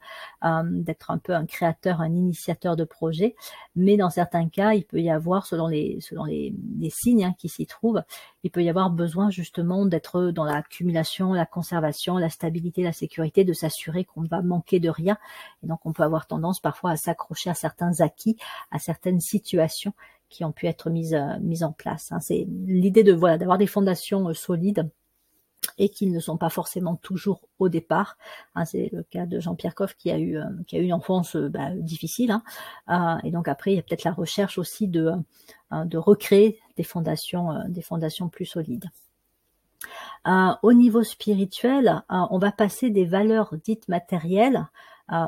[0.44, 3.34] euh, un peu un créateur, un initiateur de projet.
[3.76, 7.34] Mais dans certains cas, il peut y avoir, selon les selon les, les signes hein,
[7.38, 8.02] qui s'y trouvent,
[8.42, 13.44] il peut y avoir besoin justement d'être dans l'accumulation, la conservation, la stabilité, la sécurité,
[13.44, 15.18] de s'assurer qu'on ne va manquer de rien.
[15.62, 18.36] Et donc on peut avoir tendance parfois à s'accrocher à certains acquis,
[18.70, 19.94] à certaines situations
[20.30, 22.12] qui ont pu être mises, mises en place.
[22.12, 22.20] Hein.
[22.20, 24.88] C'est l'idée de voilà d'avoir des fondations solides
[25.78, 28.16] et qu'ils ne sont pas forcément toujours au départ.
[28.54, 30.92] Hein, c'est le cas de Jean-Pierre Coff qui a eu euh, qui a eu une
[30.92, 32.42] enfance euh, bah, difficile, hein,
[32.88, 35.12] euh, et donc après il y a peut-être la recherche aussi de
[35.70, 38.86] de recréer des fondations des fondations plus solides.
[40.26, 44.66] au niveau spirituel, on va passer des valeurs dites matérielles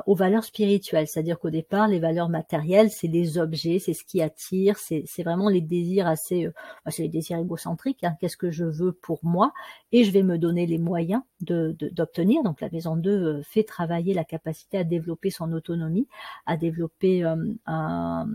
[0.07, 1.09] aux valeurs spirituelles.
[1.09, 5.49] C'est-à-dire qu'au départ, les valeurs matérielles, c'est les objets, c'est ce qui attire, c'est vraiment
[5.49, 6.53] les désirs assez, euh,
[6.85, 8.05] bah, c'est les désirs égocentriques.
[8.05, 8.17] Hein.
[8.21, 9.53] Qu'est-ce que je veux pour moi?
[9.91, 12.43] Et je vais me donner les moyens d'obtenir.
[12.43, 16.07] De, Donc la maison 2 euh, fait travailler la capacité à développer son autonomie,
[16.47, 18.27] à développer euh, un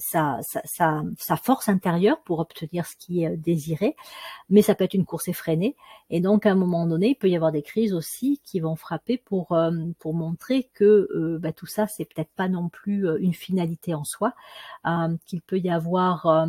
[0.00, 3.94] sa, sa, sa, force intérieure pour obtenir ce qui est désiré,
[4.48, 5.76] mais ça peut être une course effrénée.
[6.08, 8.74] Et donc, à un moment donné, il peut y avoir des crises aussi qui vont
[8.76, 13.06] frapper pour, euh, pour montrer que euh, bah, tout ça, c'est peut-être pas non plus
[13.06, 14.34] euh, une finalité en soi,
[15.26, 16.46] qu'il peut y avoir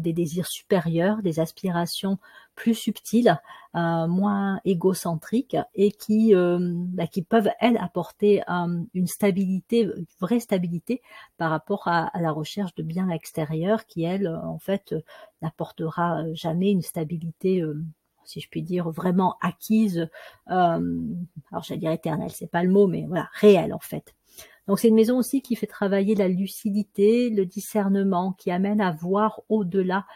[0.00, 2.18] des désirs supérieurs, des aspirations
[2.54, 3.38] plus subtiles,
[3.74, 10.06] euh, moins égocentriques et qui, euh, bah, qui peuvent elles apporter euh, une stabilité, une
[10.20, 11.02] vraie stabilité
[11.36, 14.94] par rapport à, la recherche de biens extérieurs qui elle en fait
[15.42, 17.62] n'apportera jamais une stabilité
[18.24, 20.08] si je puis dire, vraiment acquise,
[20.46, 20.80] alors
[21.62, 24.14] j'allais dire éternelle, c'est pas le mot, mais voilà, réelle en fait.
[24.66, 28.92] Donc c'est une maison aussi qui fait travailler la lucidité, le discernement, qui amène à
[28.92, 30.06] voir au-delà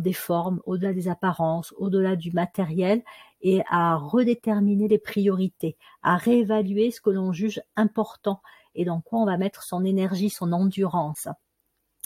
[0.00, 3.02] des formes, au-delà des apparences, au-delà du matériel,
[3.42, 8.40] et à redéterminer les priorités, à réévaluer ce que l'on juge important
[8.74, 11.28] et dans quoi on va mettre son énergie, son endurance.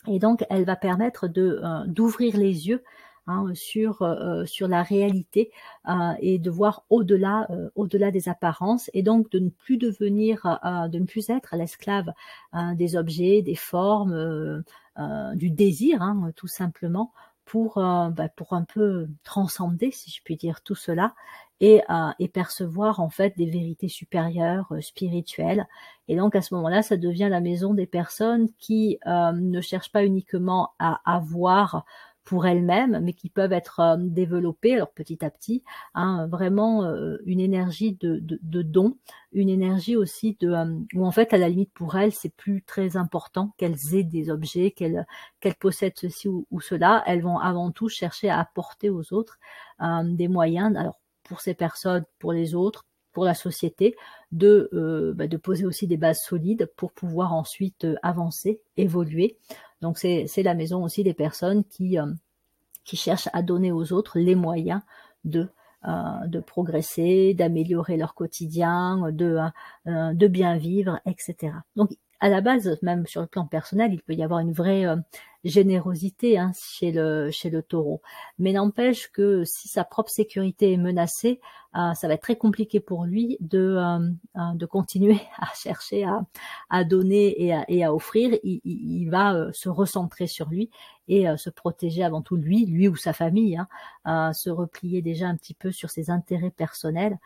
[0.09, 2.85] Et donc, elle va permettre de euh, d'ouvrir les yeux
[3.27, 5.51] hein, sur euh, sur la réalité
[5.89, 10.99] euh, et de voir au-delà au-delà des apparences et donc de ne plus devenir de
[10.99, 12.13] ne plus être l'esclave
[12.75, 14.63] des objets, des formes,
[15.35, 17.13] du désir, hein, tout simplement,
[17.47, 21.15] pour, euh, bah, pour un peu transcender, si je puis dire, tout cela
[21.61, 25.67] et, euh, et percevoir en fait des vérités supérieures, euh, spirituelles.
[26.09, 30.05] Et donc à ce moment-là, ça devient la maison des personnes qui ne cherchent pas
[30.05, 31.85] uniquement à avoir
[32.27, 35.63] pour elles-mêmes, mais qui peuvent être euh, développées, alors petit à petit,
[35.95, 38.99] hein, vraiment euh, une énergie de, de, de, don,
[39.33, 42.63] une énergie aussi de euh, où en fait à la limite pour elles c'est plus
[42.63, 45.07] très important qu'elles aient des objets, qu'elles
[45.39, 49.39] qu'elles possèdent ceci ou, cela, elles vont avant tout chercher à apporter aux autres
[50.05, 53.95] des moyens, alors pour ces personnes, pour les autres, pour la société,
[54.33, 54.71] de,
[55.17, 59.37] bah, de poser aussi des bases solides pour pouvoir ensuite avancer, évoluer.
[59.81, 62.07] Donc c'est la maison aussi des personnes qui, euh,
[62.85, 64.81] qui cherchent à donner aux autres les moyens
[65.25, 65.49] de,
[65.87, 69.39] euh, progresser, d'améliorer leur quotidien, de,
[69.87, 71.53] euh, de bien vivre, etc.
[71.77, 74.87] Donc à la base, même sur le plan personnel, il peut y avoir une vraie
[75.49, 78.03] générosité hein, chez le chez le taureau.
[78.39, 81.41] Mais n'empêche que si sa propre sécurité est menacée,
[81.77, 83.99] euh, ça va être très compliqué pour lui de euh,
[84.37, 86.23] euh, de continuer à chercher à,
[86.71, 88.39] à donner et à, et à offrir.
[88.43, 90.71] Il, il, va se recentrer sur lui
[91.09, 93.61] et se protéger avant tout lui, lui ou sa famille,
[94.05, 97.19] hein, se replier déjà un petit peu sur ses intérêts personnels.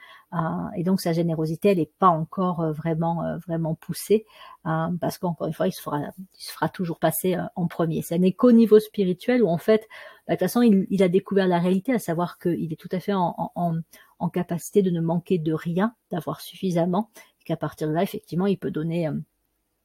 [0.77, 4.27] et donc sa générosité, elle n'est pas encore vraiment vraiment poussée
[4.65, 8.19] parce qu'encore une fois, il se fera il se fera toujours passer en premier ça
[8.19, 9.87] n'est qu'au niveau spirituel où en fait,
[10.27, 12.99] bah, de toute façon, il, a découvert la réalité, à savoir qu'il est tout à
[12.99, 18.03] fait en, capacité de ne manquer de rien, d'avoir suffisamment, et qu'à partir de là,
[18.03, 19.13] effectivement, il peut donner, euh,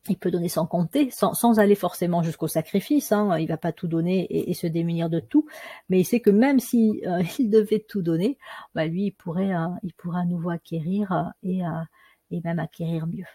[0.10, 3.12] il peut donner sans compter, sans, aller forcément jusqu'au sacrifice.
[3.12, 5.46] Hein, il va pas tout donner et, se démunir de tout,
[5.90, 8.40] mais il sait que même si euh, il devait tout donner,
[8.74, 11.62] bah, lui, il pourrait, euh, il pourrait à nouveau acquérir et,
[12.32, 13.28] et même acquérir mieux.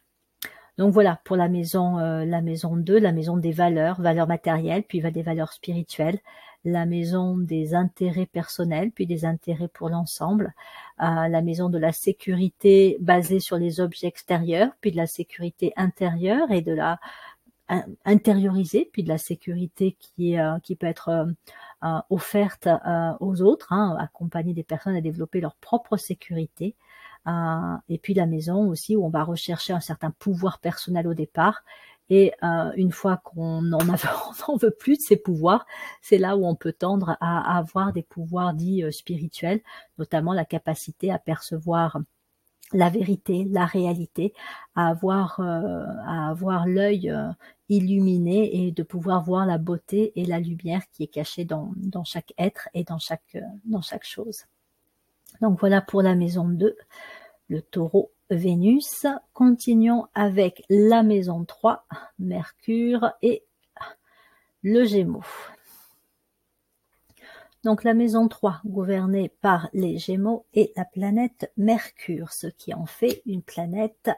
[0.80, 4.82] Donc voilà, pour la maison, euh, la maison 2, la maison des valeurs, valeurs matérielles,
[4.82, 6.18] puis des valeurs spirituelles,
[6.64, 10.54] la maison des intérêts personnels, puis des intérêts pour l'ensemble,
[11.02, 15.74] euh, la maison de la sécurité basée sur les objets extérieurs, puis de la sécurité
[15.76, 16.98] intérieure et de la
[18.06, 21.28] intériorisée, puis de la sécurité qui, euh, peut être
[22.08, 22.68] offerte
[23.20, 26.74] aux autres, hein, accompagner des personnes à développer leur propre sécurité,
[27.26, 31.62] et puis la maison aussi où on va rechercher un certain pouvoir personnel au départ.
[32.10, 33.78] Et euh, une fois qu'on n'en
[34.60, 35.64] veut plus de ces pouvoirs,
[36.02, 39.62] c'est là où on peut tendre à, avoir des pouvoirs dits euh, spirituels,
[39.96, 42.00] notamment la capacité à percevoir
[42.72, 44.32] la vérité, la réalité,
[44.76, 47.12] à avoir, à avoir l'œil
[47.68, 52.04] illuminé et de pouvoir voir la beauté et la lumière qui est cachée dans, dans
[52.04, 54.44] chaque être et dans chaque, dans chaque chose.
[55.40, 56.76] Donc voilà pour la maison 2,
[57.48, 59.06] le taureau Vénus.
[59.32, 61.86] Continuons avec la maison 3,
[62.18, 63.44] Mercure et
[64.62, 65.24] le Gémeaux.
[67.64, 72.86] Donc la maison 3, gouvernée par les Gémeaux, et la planète Mercure, ce qui en
[72.86, 74.10] fait une planète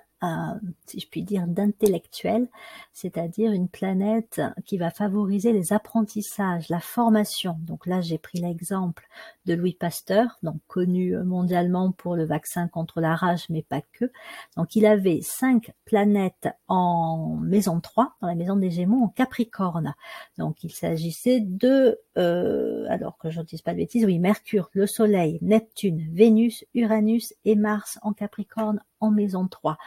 [0.87, 2.49] si je puis dire, d'intellectuel,
[2.93, 7.57] c'est-à-dire une planète qui va favoriser les apprentissages, la formation.
[7.61, 9.09] Donc là, j'ai pris l'exemple
[9.47, 14.11] de Louis Pasteur, donc connu mondialement pour le vaccin contre la rage, mais pas que.
[14.57, 19.95] Donc il avait cinq planètes en maison 3, dans la maison des Gémeaux, en Capricorne.
[20.39, 24.71] Donc il s'agissait de, euh, alors que je ne dise pas de bêtises, oui, Mercure,
[24.73, 29.79] le Soleil, Neptune, Vénus, Uranus et Mars en Capricorne en maison 3.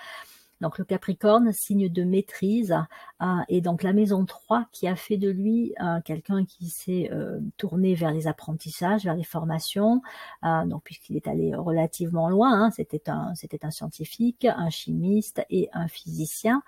[0.61, 2.75] Donc le Capricorne, signe de maîtrise,
[3.21, 7.09] euh, et donc la maison 3 qui a fait de lui euh, quelqu'un qui s'est
[7.11, 10.01] euh, tourné vers les apprentissages, vers les formations,
[10.43, 15.69] donc puisqu'il est allé relativement loin, hein, c'était un c'était un scientifique, un chimiste et
[15.73, 16.61] un physicien.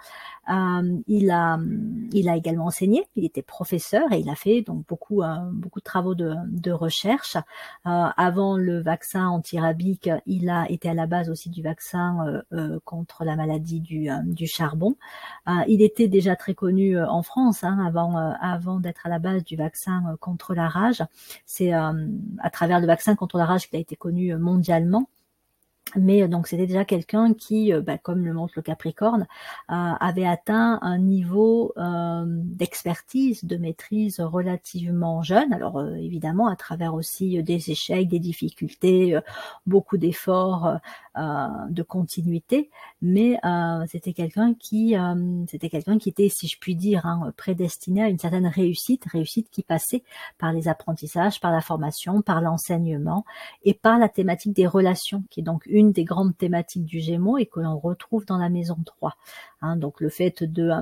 [0.47, 1.60] il a
[2.12, 5.21] il a également enseigné, il était professeur et il a fait donc beaucoup
[5.54, 7.38] beaucoup de travaux de, de recherche.
[7.84, 12.43] avant le vaccin antirabique, il a été à la base aussi du vaccin
[12.86, 14.96] contre la maladie euh, du, charbon.
[15.48, 19.20] Euh, il était déjà très connu euh, en France hein, avant, avant d'être à la
[19.20, 21.04] base du vaccin contre la rage.
[21.46, 25.08] C'est à travers le vaccin contre la rage qu'il a été connu mondialement.
[25.96, 29.28] Mais euh, donc c'était déjà quelqu'un qui, euh, bah, comme le montre le Capricorne,
[29.72, 31.74] euh, avait atteint un niveau
[32.26, 35.54] d'expertise, de maîtrise relativement jeune.
[35.54, 39.18] Alors évidemment à travers aussi des échecs, des difficultés,
[39.66, 40.80] beaucoup d'efforts,
[41.70, 42.70] de continuité.
[43.02, 43.40] Mais
[43.88, 44.96] c'était quelqu'un qui,
[45.50, 49.50] c'était quelqu'un qui était, si je puis dire, hein, prédestiné à une certaine réussite, réussite
[49.50, 50.04] qui passait
[50.38, 53.26] par les apprentissages, par la formation, par l'enseignement
[53.64, 57.38] et par la thématique des relations, qui est donc une des grandes thématiques du Gémeaux
[57.38, 59.16] et que l'on retrouve dans la maison 3.
[59.62, 60.82] Hein, donc le fait de, euh,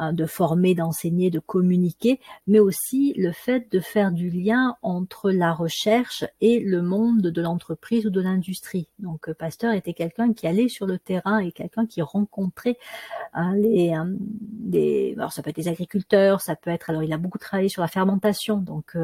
[0.00, 5.30] euh, de former, d'enseigner, de communiquer, mais aussi le fait de faire du lien entre
[5.30, 8.88] la recherche et le monde de l'entreprise ou de l'industrie.
[8.98, 12.78] Donc euh, Pasteur était quelqu'un qui allait sur le terrain et quelqu'un qui rencontrait
[13.54, 17.38] les, des, alors ça peut être des agriculteurs, ça peut être, alors il a beaucoup
[17.38, 18.96] travaillé sur la fermentation, donc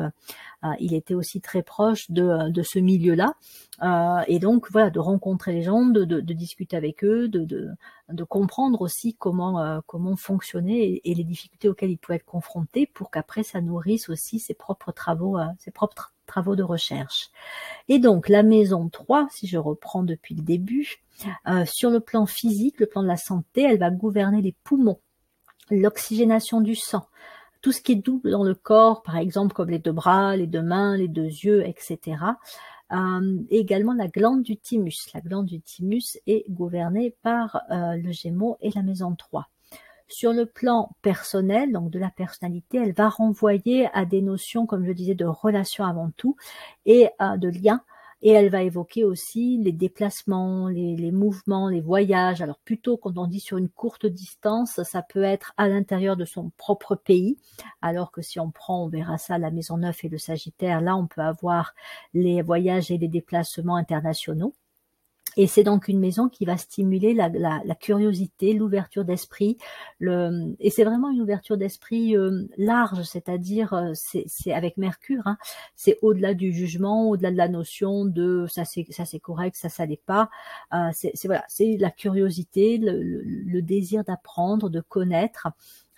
[0.80, 3.34] il était aussi très proche de, de ce milieu-là.
[4.26, 7.68] et donc voilà, de rencontrer les gens, de, de, de discuter avec eux, de, de,
[8.08, 12.86] de comprendre aussi comment euh, comment fonctionner et, les difficultés auxquelles il peut être confronté
[12.86, 17.30] pour qu'après ça nourrisse aussi ses propres travaux euh, ses propres travaux de recherche.
[17.88, 21.02] Et donc la maison 3, si je reprends depuis le début,
[21.46, 25.00] euh, sur le plan physique, le plan de la santé, elle va gouverner les poumons,
[25.70, 27.06] l'oxygénation du sang,
[27.60, 30.46] tout ce qui est double dans le corps, par exemple comme les deux bras, les
[30.46, 32.16] deux mains, les deux yeux, etc.
[32.92, 35.08] Euh, également la glande du thymus.
[35.14, 39.48] La glande du thymus est gouvernée par euh, le Gémeaux et la maison 3.
[40.08, 44.84] Sur le plan personnel, donc de la personnalité, elle va renvoyer à des notions, comme
[44.84, 46.36] je disais, de relation avant tout
[46.84, 47.82] et euh, de lien
[48.22, 52.40] et elle va évoquer aussi les déplacements, les, mouvements, les voyages.
[52.40, 56.24] Alors plutôt quand on dit sur une courte distance, ça peut être à l'intérieur de
[56.24, 57.36] son propre pays,
[57.82, 60.96] alors que si on prend, on verra ça, la Maison Neuf et le Sagittaire, là
[60.96, 61.74] on peut avoir
[62.14, 64.54] les voyages et les déplacements internationaux.
[65.36, 67.30] Et c'est donc une maison qui va stimuler la,
[67.80, 69.56] curiosité, l'ouverture d'esprit.
[69.98, 75.26] Le, et c'est vraiment une ouverture d'esprit euh, large, c'est-à-dire euh, c'est avec Mercure.
[75.26, 75.38] Hein,
[75.74, 79.68] c'est au-delà du jugement, au-delà de la notion de ça c'est ça c'est correct, ça
[79.68, 80.28] ça l'est pas.
[80.74, 85.48] Euh, c'est voilà, c'est la curiosité, le désir d'apprendre, de connaître.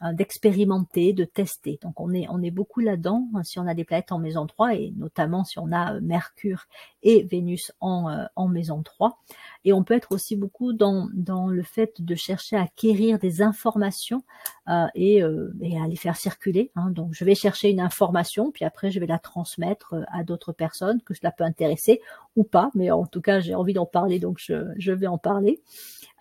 [0.07, 1.79] Hein, d'expérimenter, de tester.
[1.81, 4.47] Donc on est, on est beaucoup là-dedans hein, si on a des planètes en maison
[4.47, 6.67] 3 et notamment si on a euh, Mercure
[7.03, 9.19] et Vénus en, euh, en maison 3.
[9.65, 13.43] Et on peut être aussi beaucoup dans, dans le fait de chercher à acquérir des
[13.43, 14.23] informations
[14.69, 15.23] euh, et,
[15.61, 16.71] et, à les faire circuler.
[16.77, 16.91] Hein.
[16.91, 21.01] Donc je vais chercher une information, puis après je vais la transmettre à d'autres personnes
[21.03, 22.01] que cela peut intéresser
[22.37, 25.19] ou pas, mais en tout cas j'ai envie d'en parler, donc je, je vais en
[25.19, 25.63] parler.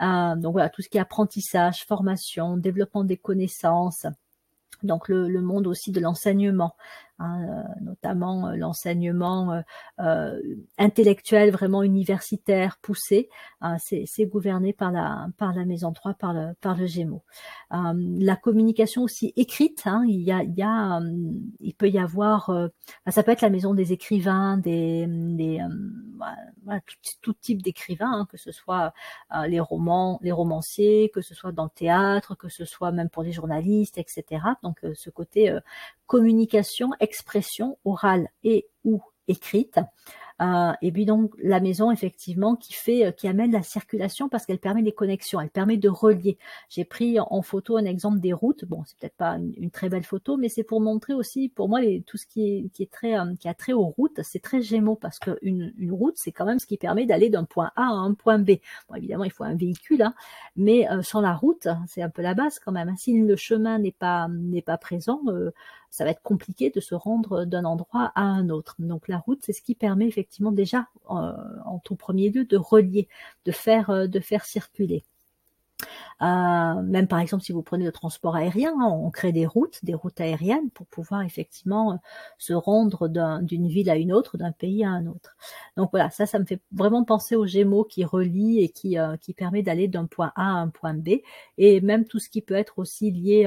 [0.01, 4.05] Euh, donc voilà, tout ce qui est apprentissage, formation, développement des connaissances,
[4.83, 6.75] donc le, le monde aussi de l'enseignement.
[7.19, 9.61] Hein, euh, notamment euh, l'enseignement
[9.99, 10.41] euh,
[10.79, 13.29] intellectuel vraiment universitaire poussé,
[13.61, 17.23] hein, c'est gouverné par la par la maison 3, par le par le Gémeaux.
[17.69, 21.01] la communication aussi écrite, hein, il y a il y a
[21.59, 22.51] il peut y avoir,
[23.07, 25.59] ça peut être la maison des écrivains, des, des
[27.21, 28.93] tout, type d'écrivains, que ce soit
[29.47, 33.23] les romans, les romanciers, que ce soit dans le théâtre, que ce soit même pour
[33.23, 34.41] les journalistes, etc.
[34.63, 35.55] Donc ce côté
[36.07, 39.79] communication, expression orale et ou écrite.
[40.41, 44.45] Euh, et puis donc la maison effectivement qui fait, euh, qui amène la circulation parce
[44.45, 46.37] qu'elle permet des connexions, elle permet de relier.
[46.69, 48.65] J'ai pris en photo un exemple des routes.
[48.65, 51.81] Bon, c'est peut-être pas une, très belle photo, mais c'est pour montrer aussi, pour moi,
[52.07, 54.61] tout ce qui est, qui est très, euh, qui a trait aux routes, c'est très
[54.61, 57.83] Gémeaux parce qu'une une route, c'est quand même ce qui permet d'aller d'un point A
[57.83, 58.53] à un point B.
[58.89, 60.15] Bon, évidemment, il faut un véhicule, hein,
[60.55, 62.89] mais sans la route, c'est un peu la base quand même.
[62.89, 62.95] Hein.
[62.97, 65.21] Si le chemin n'est pas n'est pas présent,
[65.93, 68.75] ça va être compliqué de se rendre d'un endroit à un autre.
[68.79, 73.07] Donc la route, c'est ce qui permet effectivement déjà, en tout premier lieu, de relier,
[73.45, 75.03] de faire, euh, de faire circuler.
[76.21, 79.83] Euh, même par exemple, si vous prenez le transport aérien, hein, on crée des routes,
[79.83, 81.95] des routes aériennes pour pouvoir effectivement euh,
[82.37, 83.09] se rendre
[83.41, 85.35] d'une ville à une autre, d'un pays à un autre.
[85.75, 89.17] Donc voilà, ça, ça me fait vraiment penser aux Gémeaux qui relient et qui, euh,
[89.17, 91.21] qui permet d'aller d'un point A à un point B.
[91.57, 93.43] Et même tout ce qui peut être aussi lié,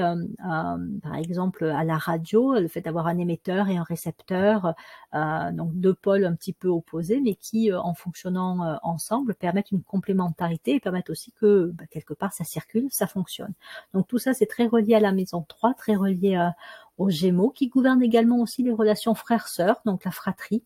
[1.01, 4.73] par exemple, à la radio, le fait d'avoir un émetteur et un récepteur,
[5.13, 10.75] donc deux pôles un petit peu opposés, mais qui, en fonctionnant ensemble, permettent une complémentarité
[10.75, 13.53] et permettent aussi que bah, quelque part ça circule, ça fonctionne.
[13.93, 16.49] Donc tout ça, c'est très relié à la maison 3, très relié euh,
[16.97, 20.63] aux Gémeaux, qui gouverne également aussi les relations frères-sœurs, donc la fratrie,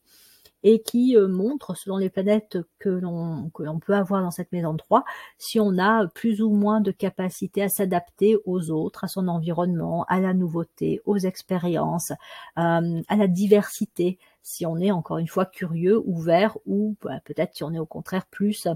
[0.64, 4.52] et qui euh, montre, selon les planètes que l'on que l'on peut avoir dans cette
[4.52, 5.04] maison 3,
[5.38, 10.06] si on a plus ou moins de capacité à s'adapter aux autres, à son environnement,
[10.08, 12.12] à la nouveauté, aux expériences,
[12.58, 17.56] euh, à la diversité, si on est encore une fois curieux, ouvert, ou bah, peut-être
[17.56, 18.68] si on est au contraire plus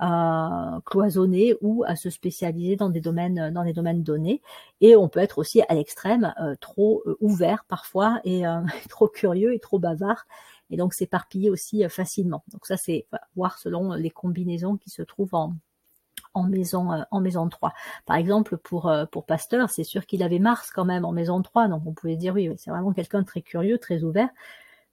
[0.00, 4.42] euh, cloisonné ou à se spécialiser dans des domaines dans des domaines donnés.
[4.80, 8.42] Et on peut être aussi à l'extrême euh, trop euh, ouvert parfois et
[8.88, 10.26] trop curieux et trop bavard
[10.70, 12.44] et donc s'éparpiller aussi facilement.
[12.52, 15.54] Donc ça c'est voir selon les combinaisons qui se trouvent en,
[16.34, 17.72] en maison en maison 3.
[18.06, 21.68] Par exemple, pour pour Pasteur, c'est sûr qu'il avait Mars quand même en maison 3,
[21.68, 24.28] donc on pouvait dire oui, c'est vraiment quelqu'un de très curieux, très ouvert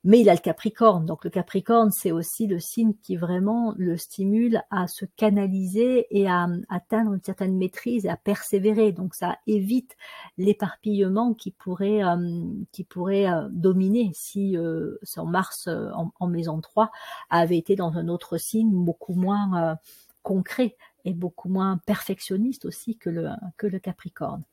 [0.06, 1.06] mais il a le Capricorne.
[1.06, 6.30] Donc le Capricorne, c'est aussi le signe qui vraiment le stimule à se canaliser et
[6.30, 8.91] à, atteindre une certaine maîtrise et à persévérer.
[8.91, 9.97] Donc ça évite
[10.38, 16.62] l'éparpillement qui pourrait euh, qui pourrait euh, dominer si euh, son Mars en, en, maison
[16.62, 16.91] 3
[17.32, 19.78] avait été dans un autre signe beaucoup moins
[20.22, 24.43] concret et beaucoup moins perfectionniste aussi que le Capricorne.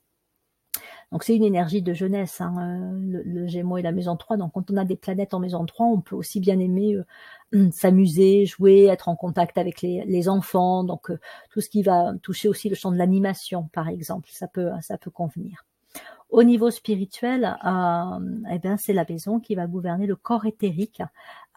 [1.13, 4.39] Donc c'est une énergie de jeunesse, hein, euh, le, Gémeaux et la maison 3.
[4.39, 6.97] Donc quand on a des planètes en maison 3, on peut aussi bien aimer
[7.55, 10.85] euh, s'amuser, jouer, être en contact avec les, enfants.
[10.85, 14.49] Donc euh, tout ce qui va toucher aussi le champ de l'animation, par exemple, ça
[14.49, 15.67] peut, ça peut convenir.
[16.33, 21.03] Au niveau spirituel, euh, eh bien, c'est la maison qui va gouverner le corps éthérique.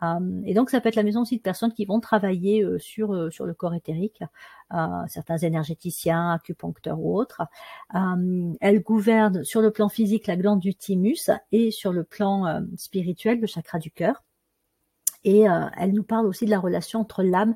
[0.04, 2.78] Euh, et donc, ça peut être la maison aussi de personnes qui vont travailler euh,
[2.78, 4.22] sur sur le corps éthérique,
[5.08, 7.44] certains énergéticiens, acupuncteurs ou autres.
[8.60, 13.40] elle gouverne sur le plan physique la glande du thymus et sur le plan spirituel
[13.40, 14.24] le chakra du cœur.
[15.24, 15.46] Et
[15.78, 17.56] elle nous parle aussi de la relation entre l'âme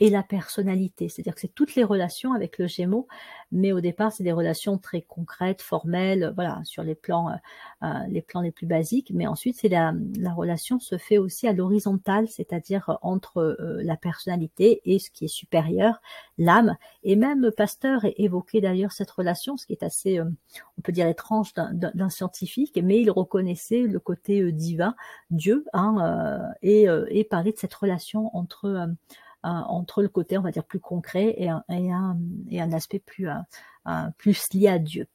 [0.00, 1.08] et la personnalité.
[1.08, 3.06] C'est-à-dire que c'est toutes les relations avec le Gémeaux,
[3.52, 7.34] mais au départ, c'est des relations très concrètes, formelles, voilà, sur les plans, euh,
[7.82, 9.10] euh, les plans les plus basiques.
[9.14, 13.96] Mais ensuite, c'est la, la relation se fait aussi à l'horizontale, c'est-à-dire entre euh, la
[13.96, 16.00] personnalité et ce qui est supérieur,
[16.38, 16.76] l'âme.
[17.02, 21.52] Et même Pasteur évoqué d'ailleurs cette relation, ce qui est assez, on peut dire étrange
[21.54, 24.94] d'un scientifique, mais il reconnaissait le côté divin,
[25.30, 28.88] Dieu, hein, et, et parlait de cette relation entre
[29.42, 32.18] entre le côté, on va dire, plus concret et un, et un,
[32.50, 33.28] et un aspect plus,
[34.18, 35.06] plus lié à Dieu.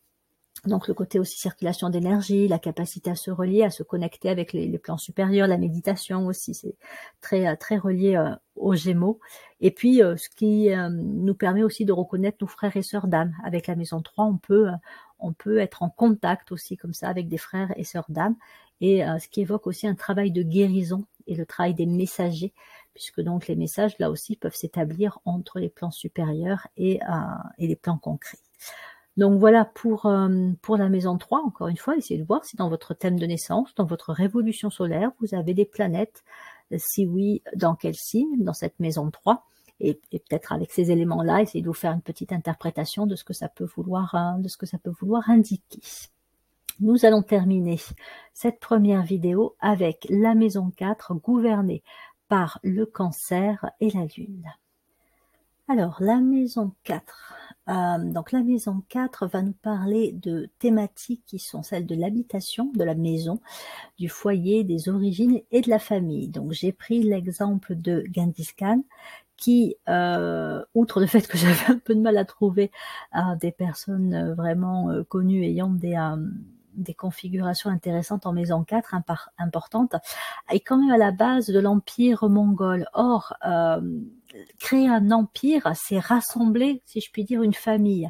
[0.65, 4.51] Donc le côté aussi circulation d'énergie, la capacité à se relier, à se connecter avec
[4.51, 6.75] les, plans supérieurs, la méditation aussi, c'est
[7.21, 9.19] très très relié euh, aux Gémeaux.
[9.61, 13.07] Et puis euh, ce qui euh, nous permet aussi de reconnaître nos frères et sœurs
[13.07, 13.35] d'âme.
[13.43, 14.69] Avec la maison 3, on peut
[15.19, 18.35] on peut être en contact aussi comme ça avec des frères et sœurs d'âme.
[18.81, 22.53] Et ce qui évoque aussi un travail de guérison et le travail des messagers
[22.95, 27.15] puisque donc les messages là aussi peuvent s'établir entre les plans supérieurs et, euh,
[27.59, 28.39] et les plans concrets.
[29.17, 32.57] Donc voilà pour, euh, pour la maison 3, encore une fois, essayez de voir si
[32.57, 36.23] dans votre thème de naissance, dans votre révolution solaire, vous avez des planètes,
[36.77, 39.45] si oui, dans quel signe, dans cette maison 3,
[39.79, 43.33] et, peut-être avec ces éléments-là, essayez de vous faire une petite interprétation de ce que
[43.33, 45.79] ça peut vouloir, euh, de ce que ça peut vouloir indiquer.
[46.81, 47.79] Nous allons terminer
[48.33, 51.83] cette première vidéo avec la maison 4 gouvernée
[52.27, 54.45] par le cancer et la lune.
[55.67, 57.33] Alors, la maison 4.
[57.67, 62.71] Euh, donc, la maison 4 va nous parler de thématiques qui sont celles de l'habitation,
[62.75, 63.41] de la maison,
[63.97, 66.27] du foyer, des origines et de la famille.
[66.27, 68.83] Donc, j'ai pris l'exemple de Genghis Khan
[69.37, 72.71] qui, euh, outre le fait que j'avais un peu de mal à trouver
[73.15, 75.95] euh, des personnes vraiment connues ayant des,
[76.75, 78.95] des configurations intéressantes en maison 4,
[79.37, 79.95] importantes,
[80.49, 82.87] est quand même à la base de l'empire mongol.
[82.93, 83.81] Or, euh,
[84.59, 88.09] créer un empire, c'est rassembler, si je puis dire, une famille.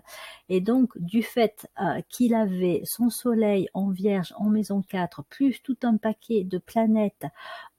[0.50, 5.62] Et donc, du fait euh, qu'il avait son soleil en vierge en maison 4, plus
[5.62, 7.26] tout un paquet de planètes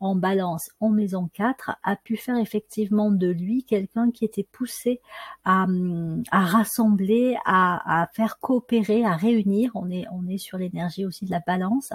[0.01, 5.01] en balance en maison 4, a pu faire effectivement de lui quelqu'un qui était poussé
[5.45, 5.67] à,
[6.31, 9.71] à rassembler, à, à, faire coopérer, à réunir.
[9.75, 11.93] On est, on est sur l'énergie aussi de la balance.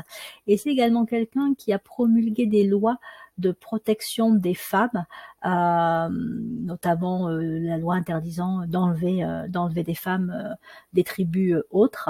[0.47, 2.97] Et c'est également quelqu'un qui a promulgué des lois
[3.37, 5.05] de protection des femmes,
[5.45, 10.55] euh, notamment euh, la loi interdisant d'enlever euh, d'enlever des femmes
[10.93, 12.09] des tribus autres.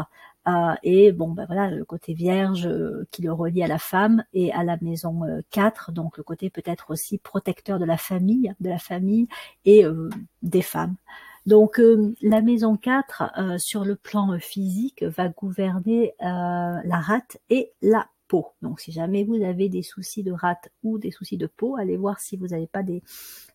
[0.83, 2.67] et bon, ben voilà, le côté vierge
[3.11, 6.91] qui le relie à la femme et à la maison 4, donc le côté peut-être
[6.91, 9.27] aussi protecteur de la famille, de la famille
[9.65, 9.85] et
[10.41, 10.95] des femmes.
[11.45, 11.79] Donc
[12.21, 18.07] la maison 4, sur le plan physique, va gouverner la rate et la
[18.61, 21.97] donc si jamais vous avez des soucis de rate ou des soucis de peau, allez
[21.97, 23.03] voir si vous n'avez pas des,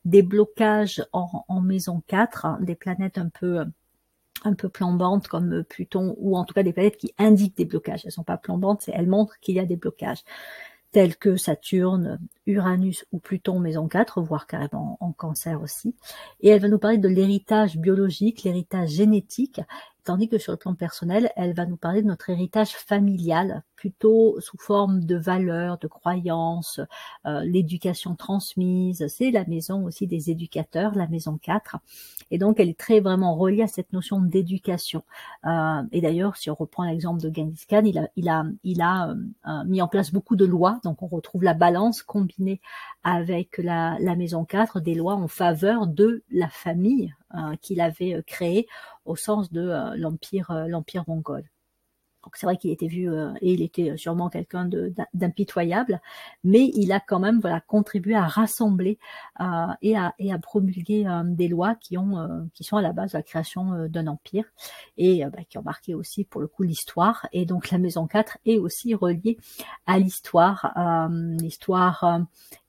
[0.05, 3.64] des blocages en, maison 4, hein, des planètes un peu
[4.45, 8.03] un peu flambantes comme Pluton ou en tout cas des planètes qui indiquent des blocages.
[8.05, 10.22] Elles sont pas flambantes, elles montrent qu'il y a des blocages
[10.93, 15.95] tels que Saturne, Uranus ou Pluton maison 4, voire carrément en cancer aussi.
[16.41, 19.61] Et elle va nous parler de l'héritage biologique, l'héritage génétique,
[20.05, 24.41] tandis que sur le plan personnel, elle va nous parler de notre héritage familial, plutôt
[24.41, 26.81] sous forme de valeurs, de croyances,
[27.27, 29.07] euh, l'éducation transmise.
[29.09, 31.77] C'est la maison aussi des éducateurs, la maison 4.
[32.31, 35.03] Et donc, elle est très vraiment reliée à cette notion d'éducation.
[35.45, 38.81] Euh, et d'ailleurs, si on reprend l'exemple de Genghis Khan, il a, il a, il
[38.81, 40.81] a euh, mis en place beaucoup de lois.
[40.83, 42.61] Donc, on retrouve la balance combinée
[43.05, 47.14] avec la, la maison 4, des lois en faveur de la famille
[47.61, 48.66] qu'il avait créée
[49.07, 51.45] au sens de euh, l'empire euh, l'empire mongol.
[52.27, 54.68] Donc c'est vrai qu'il était vu euh, et il était sûrement quelqu'un
[55.14, 56.01] d'impitoyable,
[56.43, 58.99] mais il a quand même voilà contribué à rassembler
[59.81, 63.18] et, à, et à promulguer des lois qui ont qui sont à la base de
[63.18, 64.45] la création d'un empire
[64.97, 67.29] et bah, qui ont marqué aussi pour le coup l'histoire.
[67.33, 69.39] Et donc la maison 4 est aussi reliée
[69.87, 70.74] à l'histoire,
[71.41, 72.27] l'histoire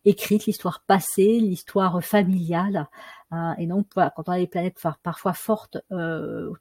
[0.07, 2.87] écrite, l'histoire passée, l'histoire familiale.
[3.33, 6.53] Euh, et donc, voilà, quand on a des planètes parfois fortes, euh,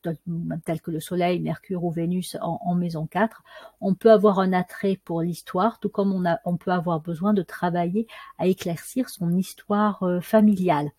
[0.65, 3.43] telles que le Soleil, Mercure ou Vénus en, maison 4,
[3.81, 7.35] on peut avoir un attrait pour l'histoire, tout comme on, a, on peut avoir besoin
[7.35, 8.07] de travailler
[8.39, 10.91] à éclaircir son histoire euh, familiale.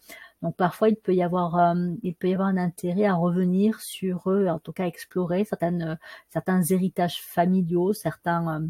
[0.44, 4.30] Donc parfois il peut y avoir il peut y avoir un intérêt à revenir sur
[4.30, 5.98] eux, en tout cas explorer certaines
[6.30, 8.70] certains héritages familiaux, certains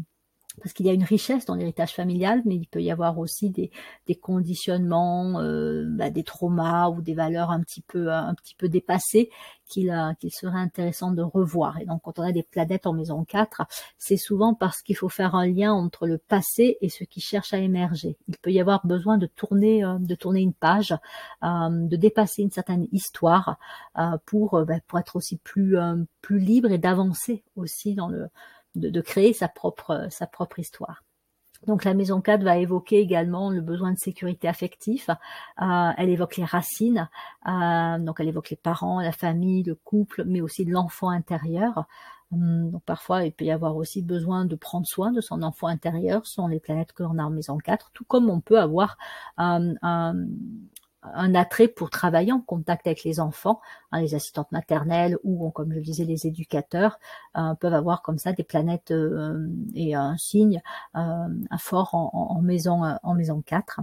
[0.58, 3.50] parce qu'il y a une richesse dans l'héritage familial, mais il peut y avoir aussi
[3.50, 3.70] des,
[4.16, 9.30] conditionnements, euh, bah, des traumas ou des valeurs un petit peu un dépassées
[9.66, 9.92] qu'il
[10.30, 11.78] serait intéressant de revoir.
[11.80, 13.62] Et donc quand on a des planètes en maison 4,
[13.98, 17.52] c'est souvent parce qu'il faut faire un lien entre le passé et ce qui cherche
[17.52, 18.16] à émerger.
[18.28, 19.98] Il peut y avoir besoin de tourner euh,
[20.34, 20.94] une page,
[21.42, 23.58] euh, de dépasser une certaine histoire
[24.24, 25.76] pour bah, pour être aussi plus
[26.30, 28.28] libre et d'avancer aussi dans le
[28.74, 31.04] de, créer sa propre, sa propre histoire.
[31.66, 35.06] Donc la maison 4 va évoquer également le besoin de sécurité affective.
[35.60, 37.08] Euh, elle évoque les racines,
[37.48, 41.86] euh, donc elle évoque les parents, la famille, le couple, mais aussi l'enfant intérieur.
[42.30, 45.66] Hum, donc parfois il peut y avoir aussi besoin de prendre soin de son enfant
[45.66, 48.60] intérieur, ce sont les planètes que l'on a en maison 4, tout comme on peut
[48.60, 48.98] avoir
[49.38, 49.74] un,
[51.02, 53.60] un attrait pour travailler en contact avec les enfants,
[53.92, 56.98] hein, les assistantes maternelles ou, comme je disais, les éducateurs
[57.36, 60.60] euh, peuvent avoir comme ça des planètes euh, et un signe
[60.96, 61.28] euh,
[61.58, 63.80] fort en, maison en maison 4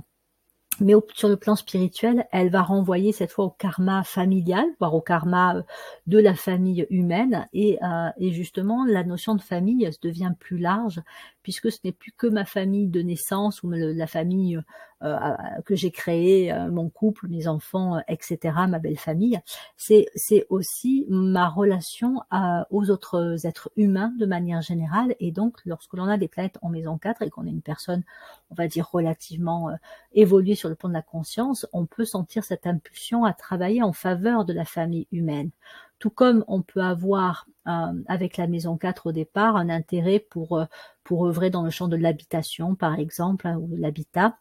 [0.82, 5.00] mais sur le plan spirituel, elle va renvoyer cette fois au karma familial, voire au
[5.00, 5.64] karma
[6.06, 7.80] de la famille humaine, et,
[8.18, 11.02] et justement la notion de famille devient plus large
[11.46, 14.60] puisque ce n'est plus que ma famille de naissance ou la famille
[15.04, 15.30] euh,
[15.64, 19.40] que j'ai créée, euh, mon couple, mes enfants, euh, etc., ma belle famille.
[19.78, 22.24] C'est c'est aussi ma relation
[22.72, 25.16] aux autres êtres humains de manière générale.
[25.20, 28.02] Et donc, lorsque l'on a des planètes en maison 4 et qu'on est une personne,
[28.50, 29.70] on va dire relativement
[30.14, 33.94] évoluée sur le plan de la conscience, on peut sentir cette impulsion à travailler en
[33.94, 35.52] faveur de la famille humaine.
[36.00, 40.58] Tout comme on peut avoir euh, avec la maison 4 au départ un intérêt pour,
[40.58, 40.66] euh,
[41.04, 44.38] pour œuvrer dans le champ de l'habitation, par exemple, hein, ou l'habitat.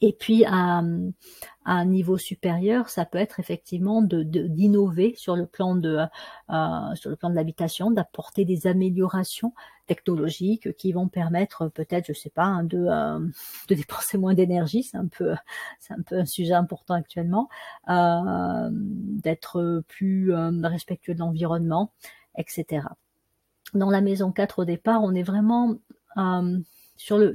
[0.00, 0.82] Et puis à,
[1.64, 5.98] un niveau supérieur, ça peut être effectivement de d'innover sur le plan de
[6.50, 9.52] euh, sur le plan de l'habitation, d'apporter des améliorations
[9.86, 13.18] technologiques qui vont permettre peut-être, je sais pas, hein, de euh,
[13.68, 14.84] de dépenser moins d'énergie.
[14.84, 15.34] C'est un peu
[15.80, 17.48] c'est un peu un sujet important actuellement,
[17.88, 20.32] euh, d'être plus
[20.62, 21.92] respectueux de l'environnement,
[22.36, 22.86] etc.
[23.74, 25.76] dans la maison 4 au départ, on est vraiment
[26.16, 26.58] euh,
[26.96, 27.34] sur le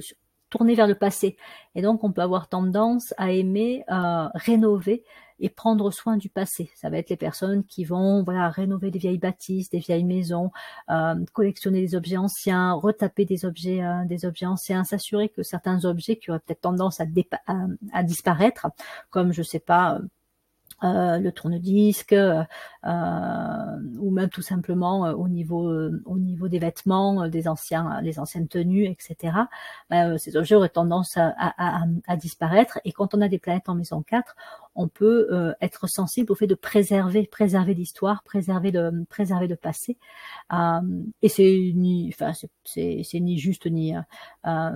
[0.53, 1.35] tourné vers le passé.
[1.73, 5.03] Et donc, on peut avoir tendance à aimer euh, rénover
[5.39, 6.69] et prendre soin du passé.
[6.75, 10.51] Ça va être les personnes qui vont voilà rénover des vieilles bâtisses, des vieilles maisons,
[10.91, 16.17] euh, collectionner des objets anciens, retaper des objets des objets anciens, s'assurer que certains objets
[16.17, 18.67] qui auraient peut-être tendance à, disparaître,
[19.09, 19.99] comme je sais pas
[20.83, 22.43] euh, le tourne-disque, euh,
[22.85, 25.71] ou même tout simplement euh, au niveau
[26.05, 29.37] au niveau des vêtements, des anciens les anciennes tenues, etc.
[30.17, 32.79] ces objets auraient tendance à, à, à, disparaître.
[32.85, 34.35] Et quand on a des planètes en maison 4,
[34.75, 39.55] on peut euh, être sensible au fait de préserver, préserver l'histoire, préserver le, préserver le
[39.55, 39.97] passé.
[40.51, 40.79] Euh,
[41.21, 42.33] et c'est ni, enfin
[42.65, 44.71] c'est, ni juste ni, euh,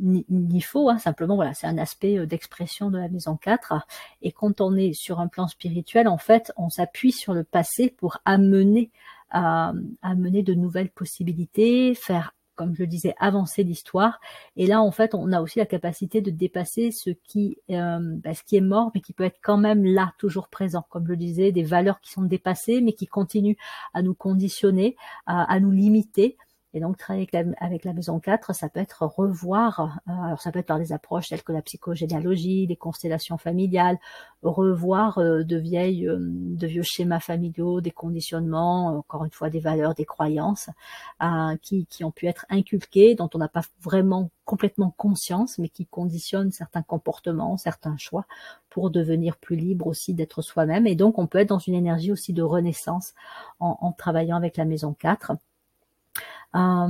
[0.00, 0.88] ni, ni, faux.
[0.88, 3.74] Hein, simplement voilà, c'est un aspect d'expression de la maison 4.
[4.22, 7.94] Et quand on est sur un plan spirituel, en fait, on s'appuie sur le passé
[7.96, 8.90] pour amener
[9.30, 14.20] amener de nouvelles possibilités, faire comme je le disais, avancer l'histoire.
[14.56, 18.34] Et là, en fait, on a aussi la capacité de dépasser ce qui, euh, bah,
[18.34, 20.84] ce qui est mort, mais qui peut être quand même là, toujours présent.
[20.88, 23.56] Comme je le disais, des valeurs qui sont dépassées, mais qui continuent
[23.92, 26.36] à nous conditionner, à nous limiter.
[26.76, 27.28] Et donc, travailler
[27.60, 30.92] avec la, maison 4, ça peut être revoir, euh, alors ça peut être par des
[30.92, 33.96] approches telles que la psychogénéalogie, les constellations familiales,
[34.42, 39.60] revoir euh, de vieilles, euh, de vieux schémas familiaux, des conditionnements, encore une fois des
[39.60, 40.68] valeurs, des croyances,
[41.62, 45.86] qui, qui ont pu être inculquées, dont on n'a pas vraiment complètement conscience, mais qui
[45.86, 48.26] conditionnent certains comportements, certains choix,
[48.68, 50.88] pour devenir plus libre aussi d'être soi-même.
[50.88, 53.14] Et donc, on peut être dans une énergie aussi de renaissance
[53.60, 55.32] en, en travaillant avec la maison 4.
[56.54, 56.88] Euh,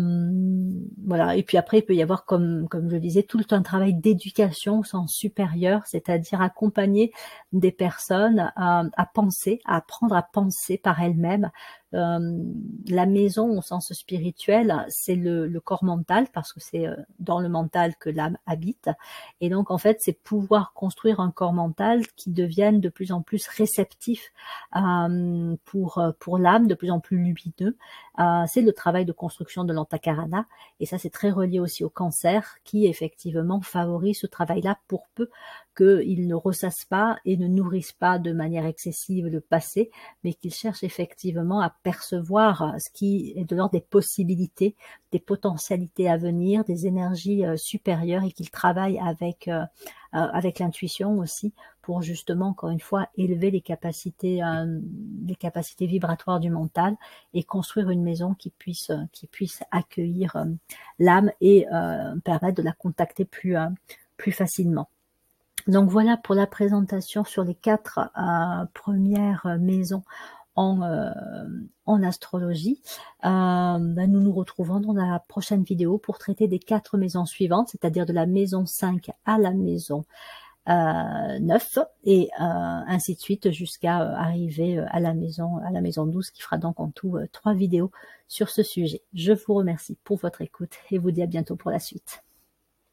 [1.07, 1.37] voilà.
[1.37, 3.95] Et puis après, il peut y avoir, comme, comme je le disais, tout un travail
[3.95, 7.13] d'éducation au sens supérieur, c'est-à-dire accompagner
[7.53, 11.49] des personnes à, à penser, à apprendre à penser par elles-mêmes, euh,
[11.95, 17.49] la maison au sens spirituel, c'est le, corps mental parce que c'est euh, dans le
[17.49, 18.91] mental que l'âme habite.
[19.41, 23.23] Et donc en fait, c'est pouvoir construire un corps mental qui devienne de plus en
[23.23, 24.33] plus réceptif
[24.77, 27.77] euh, pour pour l'âme, de plus en plus lumineux.
[28.47, 30.47] c'est le travail de construction de l'antakarana
[30.81, 35.29] et ça c'est très relié aussi au cancer qui effectivement favorise ce travail-là pour peu
[35.77, 39.91] qu'ils ne ressassent pas et ne nourrissent pas de manière excessive le passé,
[40.23, 44.77] mais qu'ils cherchent effectivement à percevoir ce qui est de l'ordre des possibilités,
[45.13, 49.63] des potentialités à venir, des énergies euh, supérieures et qu'ils travaillent avec euh,
[50.15, 51.53] euh, avec l'intuition aussi
[51.83, 54.41] pour justement encore une fois élever les capacités
[55.27, 56.97] les capacités vibratoires du mental
[57.33, 60.47] et construire une maison qui puisse qui puisse accueillir
[60.99, 61.67] l'âme et
[62.25, 63.57] permettre de la contacter plus
[64.17, 64.89] plus facilement.
[65.67, 70.03] Donc voilà pour la présentation sur les quatre euh, premières maisons
[70.57, 71.11] en, euh,
[71.87, 72.83] en astrologie.
[73.25, 77.69] Euh, ben, nous nous retrouvons dans la prochaine vidéo pour traiter des quatre maisons suivantes,
[77.71, 80.05] c'est-à-dire de la maison 5 à la maison
[80.67, 86.41] 9 et ainsi de suite jusqu'à arriver à la maison à la maison 12 qui
[86.41, 87.91] fera donc en tout trois vidéos
[88.29, 89.03] sur ce sujet.
[89.13, 92.24] Je vous remercie pour votre écoute et vous dis à bientôt pour la suite.